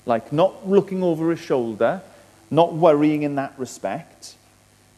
Like 0.04 0.32
not 0.32 0.68
looking 0.68 1.02
over 1.02 1.30
his 1.30 1.40
shoulder, 1.40 2.02
not 2.50 2.74
worrying 2.74 3.22
in 3.22 3.36
that 3.36 3.54
respect, 3.58 4.34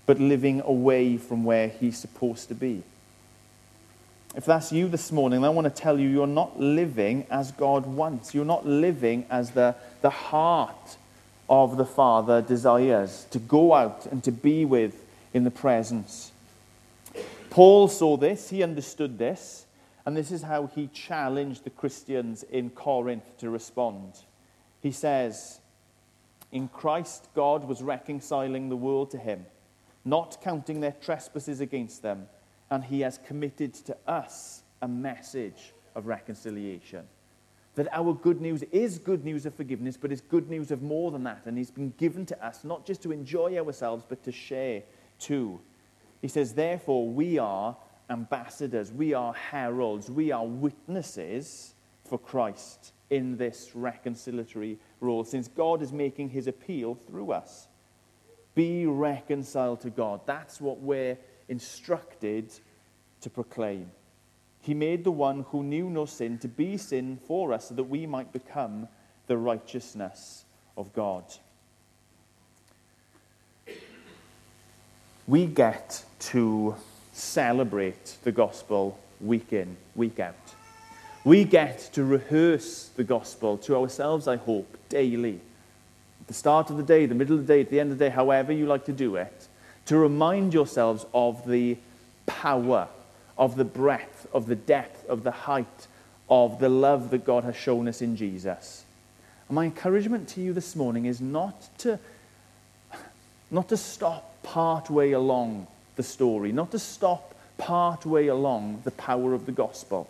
but 0.04 0.18
living 0.18 0.60
away 0.62 1.16
from 1.16 1.44
where 1.44 1.68
he's 1.68 1.96
supposed 1.96 2.48
to 2.48 2.54
be. 2.54 2.82
If 4.34 4.44
that's 4.44 4.72
you 4.72 4.88
this 4.88 5.10
morning, 5.10 5.44
I 5.44 5.48
want 5.48 5.64
to 5.66 5.70
tell 5.82 5.98
you 5.98 6.08
you're 6.08 6.26
not 6.26 6.58
living 6.58 7.26
as 7.30 7.52
God 7.52 7.86
wants. 7.86 8.34
You're 8.34 8.44
not 8.44 8.66
living 8.66 9.26
as 9.30 9.52
the, 9.52 9.74
the 10.02 10.10
heart 10.10 10.96
of 11.48 11.76
the 11.76 11.84
Father 11.84 12.42
desires 12.42 13.26
to 13.30 13.38
go 13.38 13.74
out 13.74 14.06
and 14.06 14.22
to 14.24 14.32
be 14.32 14.64
with 14.64 15.04
in 15.32 15.44
the 15.44 15.50
presence. 15.50 16.32
Paul 17.50 17.88
saw 17.88 18.16
this, 18.16 18.50
he 18.50 18.62
understood 18.62 19.18
this, 19.18 19.66
and 20.04 20.16
this 20.16 20.30
is 20.30 20.42
how 20.42 20.66
he 20.66 20.88
challenged 20.88 21.64
the 21.64 21.70
Christians 21.70 22.42
in 22.42 22.70
Corinth 22.70 23.36
to 23.38 23.50
respond. 23.50 24.14
He 24.80 24.92
says, 24.92 25.60
In 26.52 26.68
Christ, 26.68 27.28
God 27.34 27.64
was 27.64 27.82
reconciling 27.82 28.68
the 28.68 28.76
world 28.76 29.10
to 29.12 29.18
him, 29.18 29.46
not 30.04 30.40
counting 30.42 30.80
their 30.80 30.94
trespasses 31.00 31.60
against 31.60 32.02
them, 32.02 32.26
and 32.70 32.84
he 32.84 33.00
has 33.00 33.18
committed 33.26 33.74
to 33.74 33.96
us 34.06 34.62
a 34.82 34.88
message 34.88 35.72
of 35.94 36.06
reconciliation. 36.06 37.06
That 37.78 37.86
our 37.92 38.12
good 38.12 38.40
news 38.40 38.64
is 38.72 38.98
good 38.98 39.24
news 39.24 39.46
of 39.46 39.54
forgiveness, 39.54 39.96
but 39.96 40.10
it's 40.10 40.20
good 40.20 40.50
news 40.50 40.72
of 40.72 40.82
more 40.82 41.12
than 41.12 41.22
that. 41.22 41.42
And 41.44 41.56
it's 41.56 41.70
been 41.70 41.94
given 41.96 42.26
to 42.26 42.44
us 42.44 42.64
not 42.64 42.84
just 42.84 43.04
to 43.04 43.12
enjoy 43.12 43.56
ourselves, 43.56 44.02
but 44.08 44.24
to 44.24 44.32
share 44.32 44.82
too. 45.20 45.60
He 46.20 46.26
says, 46.26 46.54
Therefore, 46.54 47.08
we 47.08 47.38
are 47.38 47.76
ambassadors, 48.10 48.90
we 48.90 49.14
are 49.14 49.32
heralds, 49.32 50.10
we 50.10 50.32
are 50.32 50.44
witnesses 50.44 51.74
for 52.04 52.18
Christ 52.18 52.94
in 53.10 53.36
this 53.36 53.70
reconciliatory 53.76 54.78
role, 55.00 55.22
since 55.22 55.46
God 55.46 55.80
is 55.80 55.92
making 55.92 56.30
his 56.30 56.48
appeal 56.48 56.98
through 57.06 57.30
us. 57.30 57.68
Be 58.56 58.86
reconciled 58.86 59.82
to 59.82 59.90
God. 59.90 60.22
That's 60.26 60.60
what 60.60 60.80
we're 60.80 61.16
instructed 61.48 62.50
to 63.20 63.30
proclaim. 63.30 63.92
He 64.60 64.74
made 64.74 65.04
the 65.04 65.10
one 65.10 65.44
who 65.50 65.62
knew 65.62 65.88
no 65.88 66.04
sin 66.04 66.38
to 66.38 66.48
be 66.48 66.76
sin 66.76 67.18
for 67.26 67.52
us 67.52 67.68
so 67.68 67.74
that 67.74 67.84
we 67.84 68.06
might 68.06 68.32
become 68.32 68.88
the 69.26 69.36
righteousness 69.36 70.44
of 70.76 70.92
God. 70.92 71.24
We 75.26 75.46
get 75.46 76.04
to 76.20 76.74
celebrate 77.12 78.16
the 78.22 78.32
gospel 78.32 78.98
week 79.20 79.52
in, 79.52 79.76
week 79.94 80.20
out. 80.20 80.34
We 81.24 81.44
get 81.44 81.90
to 81.92 82.04
rehearse 82.04 82.90
the 82.96 83.04
gospel 83.04 83.58
to 83.58 83.76
ourselves, 83.76 84.28
I 84.28 84.36
hope, 84.36 84.78
daily. 84.88 85.40
At 86.20 86.28
the 86.28 86.34
start 86.34 86.70
of 86.70 86.76
the 86.76 86.82
day, 86.82 87.06
the 87.06 87.14
middle 87.14 87.36
of 87.38 87.46
the 87.46 87.52
day, 87.52 87.60
at 87.60 87.70
the 87.70 87.80
end 87.80 87.92
of 87.92 87.98
the 87.98 88.06
day, 88.06 88.10
however 88.10 88.52
you 88.52 88.66
like 88.66 88.84
to 88.86 88.92
do 88.92 89.16
it, 89.16 89.48
to 89.86 89.98
remind 89.98 90.54
yourselves 90.54 91.04
of 91.12 91.46
the 91.46 91.76
power, 92.24 92.88
of 93.38 93.56
the 93.56 93.64
breadth, 93.64 94.26
of 94.32 94.46
the 94.46 94.56
depth, 94.56 95.08
of 95.08 95.22
the 95.22 95.30
height, 95.30 95.86
of 96.28 96.58
the 96.58 96.68
love 96.68 97.10
that 97.10 97.24
God 97.24 97.44
has 97.44 97.56
shown 97.56 97.88
us 97.88 98.02
in 98.02 98.16
Jesus. 98.16 98.84
And 99.48 99.54
my 99.54 99.64
encouragement 99.64 100.28
to 100.30 100.40
you 100.40 100.52
this 100.52 100.76
morning 100.76 101.06
is 101.06 101.20
not 101.20 101.68
to, 101.78 101.98
not 103.50 103.68
to 103.68 103.76
stop 103.76 104.42
part 104.42 104.90
way 104.90 105.12
along 105.12 105.66
the 105.96 106.02
story, 106.02 106.52
not 106.52 106.70
to 106.72 106.78
stop 106.78 107.34
part 107.56 108.04
way 108.04 108.26
along 108.26 108.82
the 108.84 108.90
power 108.90 109.32
of 109.32 109.46
the 109.46 109.52
gospel 109.52 110.08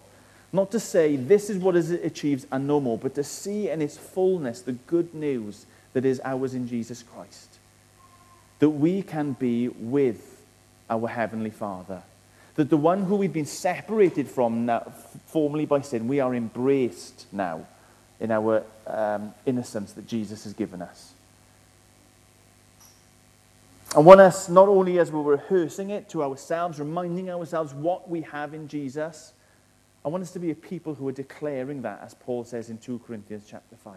not 0.52 0.70
to 0.70 0.80
say 0.80 1.16
this 1.16 1.50
is 1.50 1.58
what 1.58 1.76
it 1.76 2.04
achieves 2.04 2.46
and 2.50 2.66
no 2.66 2.80
more, 2.80 2.96
but 2.96 3.14
to 3.14 3.24
see 3.24 3.68
in 3.68 3.82
its 3.82 3.96
fullness 3.96 4.62
the 4.62 4.72
good 4.72 5.14
news 5.14 5.66
that 5.92 6.04
is 6.04 6.20
ours 6.24 6.54
in 6.54 6.66
Jesus 6.66 7.02
Christ. 7.02 7.58
That 8.58 8.70
we 8.70 9.02
can 9.02 9.32
be 9.32 9.68
with 9.68 10.44
our 10.88 11.06
Heavenly 11.06 11.50
Father. 11.50 12.02
That 12.58 12.70
the 12.70 12.76
one 12.76 13.04
who 13.04 13.14
we've 13.14 13.32
been 13.32 13.46
separated 13.46 14.26
from 14.26 14.66
now, 14.66 14.92
formerly 15.26 15.64
by 15.64 15.80
sin, 15.80 16.08
we 16.08 16.18
are 16.18 16.34
embraced 16.34 17.26
now 17.30 17.68
in 18.18 18.32
our 18.32 18.64
um, 18.84 19.32
innocence 19.46 19.92
that 19.92 20.08
Jesus 20.08 20.42
has 20.42 20.54
given 20.54 20.82
us. 20.82 21.12
I 23.94 24.00
want 24.00 24.20
us, 24.20 24.48
not 24.48 24.66
only 24.66 24.98
as 24.98 25.12
we're 25.12 25.22
rehearsing 25.22 25.90
it 25.90 26.08
to 26.08 26.24
ourselves, 26.24 26.80
reminding 26.80 27.30
ourselves 27.30 27.72
what 27.72 28.10
we 28.10 28.22
have 28.22 28.54
in 28.54 28.66
Jesus, 28.66 29.34
I 30.04 30.08
want 30.08 30.22
us 30.22 30.32
to 30.32 30.40
be 30.40 30.50
a 30.50 30.56
people 30.56 30.96
who 30.96 31.06
are 31.06 31.12
declaring 31.12 31.82
that, 31.82 32.00
as 32.02 32.14
Paul 32.14 32.42
says 32.42 32.70
in 32.70 32.78
2 32.78 33.02
Corinthians 33.06 33.44
chapter 33.48 33.76
5. 33.76 33.94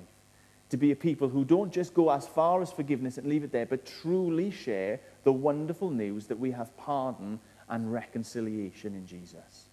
To 0.69 0.78
be 0.78 0.91
a 0.91 0.95
people 0.95 1.30
who 1.30 1.43
don't 1.43 1.74
just 1.74 1.95
go 1.95 2.12
as 2.12 2.28
far 2.28 2.62
as 2.62 2.71
forgiveness 2.71 3.17
and 3.17 3.26
leave 3.26 3.43
it 3.43 3.52
there, 3.52 3.65
but 3.65 3.88
truly 4.04 4.52
share 4.52 5.00
the 5.24 5.34
wonderful 5.34 5.89
news 5.89 6.28
that 6.28 6.38
we 6.38 6.52
have 6.52 6.78
pardon 6.78 7.39
and 7.71 7.91
reconciliation 7.91 8.93
in 8.93 9.07
Jesus. 9.07 9.65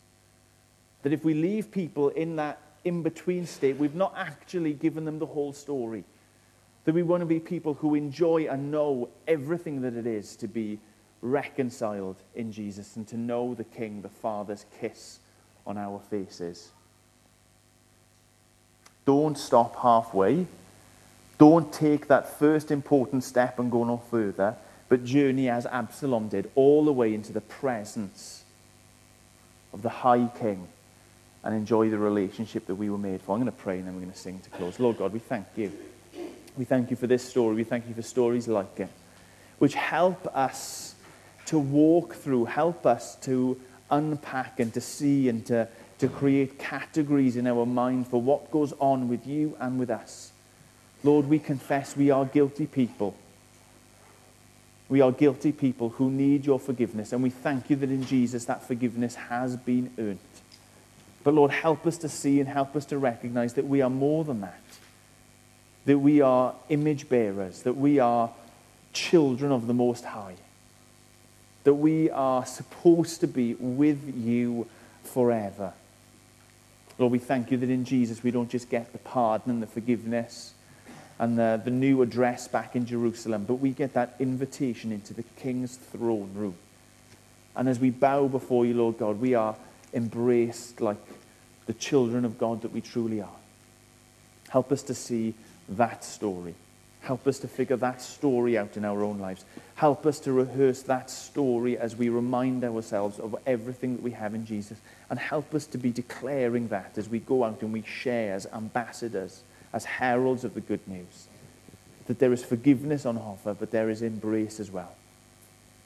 That 1.02 1.12
if 1.12 1.24
we 1.24 1.34
leave 1.34 1.70
people 1.70 2.08
in 2.08 2.36
that 2.36 2.58
in 2.84 3.02
between 3.02 3.44
state, 3.44 3.76
we've 3.76 3.94
not 3.94 4.14
actually 4.16 4.72
given 4.72 5.04
them 5.04 5.18
the 5.18 5.26
whole 5.26 5.52
story. 5.52 6.04
That 6.84 6.94
we 6.94 7.02
want 7.02 7.20
to 7.20 7.26
be 7.26 7.40
people 7.40 7.74
who 7.74 7.94
enjoy 7.94 8.46
and 8.48 8.70
know 8.70 9.10
everything 9.26 9.82
that 9.82 9.94
it 9.94 10.06
is 10.06 10.36
to 10.36 10.48
be 10.48 10.78
reconciled 11.20 12.16
in 12.34 12.52
Jesus 12.52 12.96
and 12.96 13.06
to 13.08 13.16
know 13.16 13.52
the 13.52 13.64
King, 13.64 14.00
the 14.00 14.08
Father's 14.08 14.64
kiss 14.80 15.18
on 15.66 15.76
our 15.76 16.00
faces. 16.08 16.70
Don't 19.04 19.36
stop 19.36 19.76
halfway. 19.76 20.46
Don't 21.36 21.72
take 21.72 22.08
that 22.08 22.38
first 22.38 22.70
important 22.70 23.24
step 23.24 23.58
and 23.58 23.70
go 23.70 23.84
no 23.84 23.96
further, 23.96 24.56
but 24.88 25.04
journey 25.04 25.48
as 25.48 25.66
Absalom 25.66 26.28
did, 26.28 26.50
all 26.54 26.84
the 26.84 26.92
way 26.92 27.14
into 27.14 27.32
the 27.32 27.40
presence 27.40 28.44
of 29.72 29.82
the 29.82 29.88
High 29.88 30.28
King 30.38 30.68
and 31.44 31.54
enjoy 31.54 31.90
the 31.90 31.98
relationship 31.98 32.66
that 32.66 32.74
we 32.74 32.90
were 32.90 32.98
made 32.98 33.20
for. 33.20 33.32
I'm 33.34 33.40
going 33.40 33.52
to 33.52 33.58
pray 33.58 33.78
and 33.78 33.86
then 33.86 33.94
we're 33.94 34.02
going 34.02 34.12
to 34.12 34.18
sing 34.18 34.40
to 34.40 34.50
close. 34.50 34.80
Lord 34.80 34.98
God, 34.98 35.12
we 35.12 35.18
thank 35.18 35.46
you. 35.56 35.72
We 36.56 36.64
thank 36.64 36.90
you 36.90 36.96
for 36.96 37.06
this 37.06 37.22
story. 37.22 37.54
We 37.54 37.64
thank 37.64 37.86
you 37.88 37.94
for 37.94 38.02
stories 38.02 38.48
like 38.48 38.80
it, 38.80 38.88
which 39.58 39.74
help 39.74 40.26
us 40.34 40.94
to 41.46 41.58
walk 41.58 42.14
through, 42.14 42.46
help 42.46 42.84
us 42.84 43.16
to 43.16 43.60
unpack 43.90 44.60
and 44.60 44.74
to 44.74 44.80
see 44.80 45.28
and 45.28 45.46
to, 45.46 45.68
to 45.98 46.08
create 46.08 46.58
categories 46.58 47.36
in 47.36 47.46
our 47.46 47.64
mind 47.64 48.08
for 48.08 48.20
what 48.20 48.50
goes 48.50 48.72
on 48.80 49.08
with 49.08 49.26
you 49.26 49.56
and 49.60 49.78
with 49.78 49.90
us. 49.90 50.32
Lord, 51.04 51.26
we 51.26 51.38
confess 51.38 51.96
we 51.96 52.10
are 52.10 52.24
guilty 52.24 52.66
people. 52.66 53.14
We 54.88 55.00
are 55.00 55.12
guilty 55.12 55.52
people 55.52 55.90
who 55.90 56.10
need 56.10 56.46
your 56.46 56.58
forgiveness, 56.58 57.12
and 57.12 57.22
we 57.22 57.30
thank 57.30 57.68
you 57.68 57.76
that 57.76 57.90
in 57.90 58.04
Jesus 58.04 58.46
that 58.46 58.66
forgiveness 58.66 59.14
has 59.14 59.56
been 59.56 59.90
earned. 59.98 60.18
But 61.24 61.34
Lord, 61.34 61.50
help 61.50 61.86
us 61.86 61.98
to 61.98 62.08
see 62.08 62.40
and 62.40 62.48
help 62.48 62.74
us 62.74 62.86
to 62.86 62.98
recognize 62.98 63.54
that 63.54 63.66
we 63.66 63.82
are 63.82 63.90
more 63.90 64.24
than 64.24 64.40
that. 64.40 64.62
That 65.84 65.98
we 65.98 66.20
are 66.20 66.54
image 66.68 67.08
bearers, 67.08 67.62
that 67.62 67.76
we 67.76 67.98
are 67.98 68.30
children 68.92 69.52
of 69.52 69.66
the 69.66 69.74
Most 69.74 70.04
High 70.04 70.36
that 71.68 71.74
we 71.74 72.08
are 72.08 72.46
supposed 72.46 73.20
to 73.20 73.26
be 73.26 73.54
with 73.58 74.14
you 74.16 74.66
forever. 75.04 75.74
Lord, 76.96 77.12
we 77.12 77.18
thank 77.18 77.50
you 77.50 77.58
that 77.58 77.68
in 77.68 77.84
Jesus 77.84 78.22
we 78.22 78.30
don't 78.30 78.48
just 78.48 78.70
get 78.70 78.90
the 78.92 78.98
pardon 78.98 79.52
and 79.52 79.62
the 79.62 79.66
forgiveness 79.66 80.54
and 81.18 81.38
the, 81.38 81.60
the 81.64 81.70
new 81.70 82.02
address 82.02 82.46
back 82.46 82.76
in 82.76 82.86
Jerusalem, 82.86 83.44
but 83.44 83.54
we 83.54 83.70
get 83.70 83.94
that 83.94 84.14
invitation 84.18 84.92
into 84.92 85.14
the 85.14 85.24
King's 85.36 85.76
throne 85.76 86.30
room 86.34 86.56
And 87.56 87.68
as 87.68 87.80
we 87.80 87.90
bow 87.90 88.28
before 88.28 88.64
you, 88.64 88.74
Lord 88.74 88.98
God, 88.98 89.20
we 89.20 89.34
are 89.34 89.56
embraced 89.92 90.80
like 90.80 90.98
the 91.66 91.74
children 91.74 92.24
of 92.24 92.38
God 92.38 92.62
that 92.62 92.72
we 92.72 92.80
truly 92.80 93.20
are. 93.20 93.36
Help 94.48 94.70
us 94.70 94.82
to 94.84 94.94
see 94.94 95.34
that 95.70 96.04
story. 96.04 96.54
Help 97.00 97.26
us 97.26 97.38
to 97.40 97.48
figure 97.48 97.76
that 97.76 98.00
story 98.00 98.56
out 98.56 98.76
in 98.76 98.84
our 98.84 99.02
own 99.02 99.18
lives. 99.18 99.44
Help 99.74 100.06
us 100.06 100.20
to 100.20 100.32
rehearse 100.32 100.82
that 100.82 101.10
story 101.10 101.76
as 101.76 101.96
we 101.96 102.08
remind 102.08 102.64
ourselves 102.64 103.18
of 103.18 103.34
everything 103.46 103.96
that 103.96 104.02
we 104.02 104.12
have 104.12 104.34
in 104.34 104.46
Jesus. 104.46 104.78
And 105.10 105.18
help 105.18 105.54
us 105.54 105.66
to 105.66 105.78
be 105.78 105.90
declaring 105.90 106.68
that 106.68 106.96
as 106.96 107.08
we 107.08 107.18
go 107.18 107.44
out 107.44 107.62
and 107.62 107.72
we 107.72 107.82
share 107.82 108.34
as 108.34 108.46
ambassadors, 108.46 109.42
as 109.72 109.84
heralds 109.84 110.44
of 110.44 110.54
the 110.54 110.60
good 110.60 110.86
news. 110.88 111.28
That 112.06 112.18
there 112.18 112.32
is 112.32 112.44
forgiveness 112.44 113.04
on 113.04 113.18
offer, 113.18 113.54
but 113.54 113.70
there 113.70 113.90
is 113.90 114.02
embrace 114.02 114.60
as 114.60 114.70
well. 114.70 114.94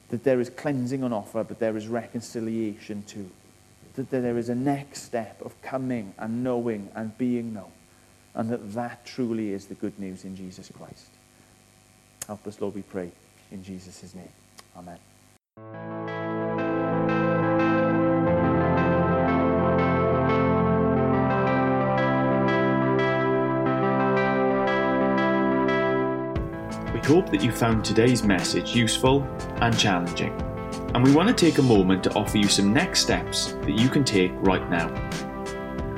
That 0.09 0.23
there 0.23 0.39
is 0.39 0.49
cleansing 0.49 1.03
on 1.03 1.11
offer, 1.11 1.43
but 1.43 1.59
there 1.59 1.75
is 1.75 1.87
reconciliation 1.87 3.03
too. 3.03 3.29
That 3.95 4.09
there 4.09 4.37
is 4.37 4.49
a 4.49 4.55
next 4.55 5.03
step 5.03 5.41
of 5.41 5.59
coming 5.61 6.13
and 6.17 6.43
knowing 6.43 6.89
and 6.95 7.17
being 7.17 7.53
known 7.53 7.71
and 8.35 8.49
that 8.49 8.73
that 8.73 9.05
truly 9.05 9.51
is 9.51 9.65
the 9.65 9.75
good 9.75 9.97
news 9.99 10.25
in 10.25 10.35
Jesus 10.35 10.69
Christ. 10.75 11.07
Help 12.27 12.45
us, 12.47 12.59
Lord, 12.59 12.75
we 12.75 12.81
pray, 12.81 13.11
in 13.51 13.63
Jesus' 13.63 14.15
name. 14.15 14.29
Amen. 14.75 15.92
Hope 27.05 27.29
that 27.29 27.43
you 27.43 27.51
found 27.51 27.83
today's 27.83 28.23
message 28.23 28.75
useful 28.75 29.23
and 29.61 29.77
challenging, 29.77 30.33
and 30.93 31.03
we 31.03 31.13
want 31.13 31.27
to 31.27 31.33
take 31.33 31.57
a 31.57 31.61
moment 31.61 32.03
to 32.03 32.13
offer 32.13 32.37
you 32.37 32.47
some 32.47 32.73
next 32.73 33.01
steps 33.01 33.53
that 33.61 33.77
you 33.77 33.89
can 33.89 34.03
take 34.03 34.31
right 34.37 34.69
now. 34.69 34.89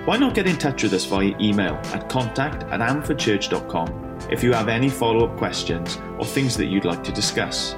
Why 0.05 0.17
not 0.17 0.35
get 0.35 0.47
in 0.47 0.57
touch 0.57 0.83
with 0.83 0.93
us 0.93 1.05
via 1.05 1.35
email 1.39 1.73
at 1.85 2.09
contact 2.09 2.63
at 2.63 2.79
amfordchurch.com 2.79 4.05
if 4.29 4.43
you 4.43 4.53
have 4.53 4.69
any 4.69 4.89
follow 4.89 5.27
up 5.27 5.37
questions 5.37 5.97
or 6.19 6.25
things 6.25 6.55
that 6.57 6.65
you'd 6.65 6.85
like 6.85 7.03
to 7.03 7.11
discuss. 7.11 7.75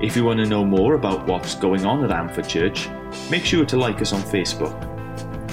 If 0.00 0.16
you 0.16 0.24
want 0.24 0.40
to 0.40 0.46
know 0.46 0.64
more 0.64 0.94
about 0.94 1.26
what's 1.26 1.54
going 1.54 1.86
on 1.86 2.04
at 2.04 2.10
Amford 2.10 2.48
Church, 2.48 2.88
make 3.30 3.44
sure 3.44 3.64
to 3.64 3.76
like 3.76 4.00
us 4.02 4.12
on 4.12 4.20
Facebook. 4.22 4.74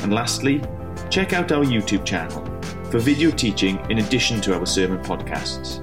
And 0.04 0.14
lastly, 0.14 0.62
check 1.10 1.34
out 1.34 1.52
our 1.52 1.64
YouTube 1.64 2.06
channel 2.06 2.44
for 2.92 3.00
video 3.00 3.32
teaching 3.32 3.80
in 3.90 4.00
addition 4.00 4.42
to 4.42 4.58
our 4.58 4.66
sermon 4.66 5.02
podcasts. 5.04 5.83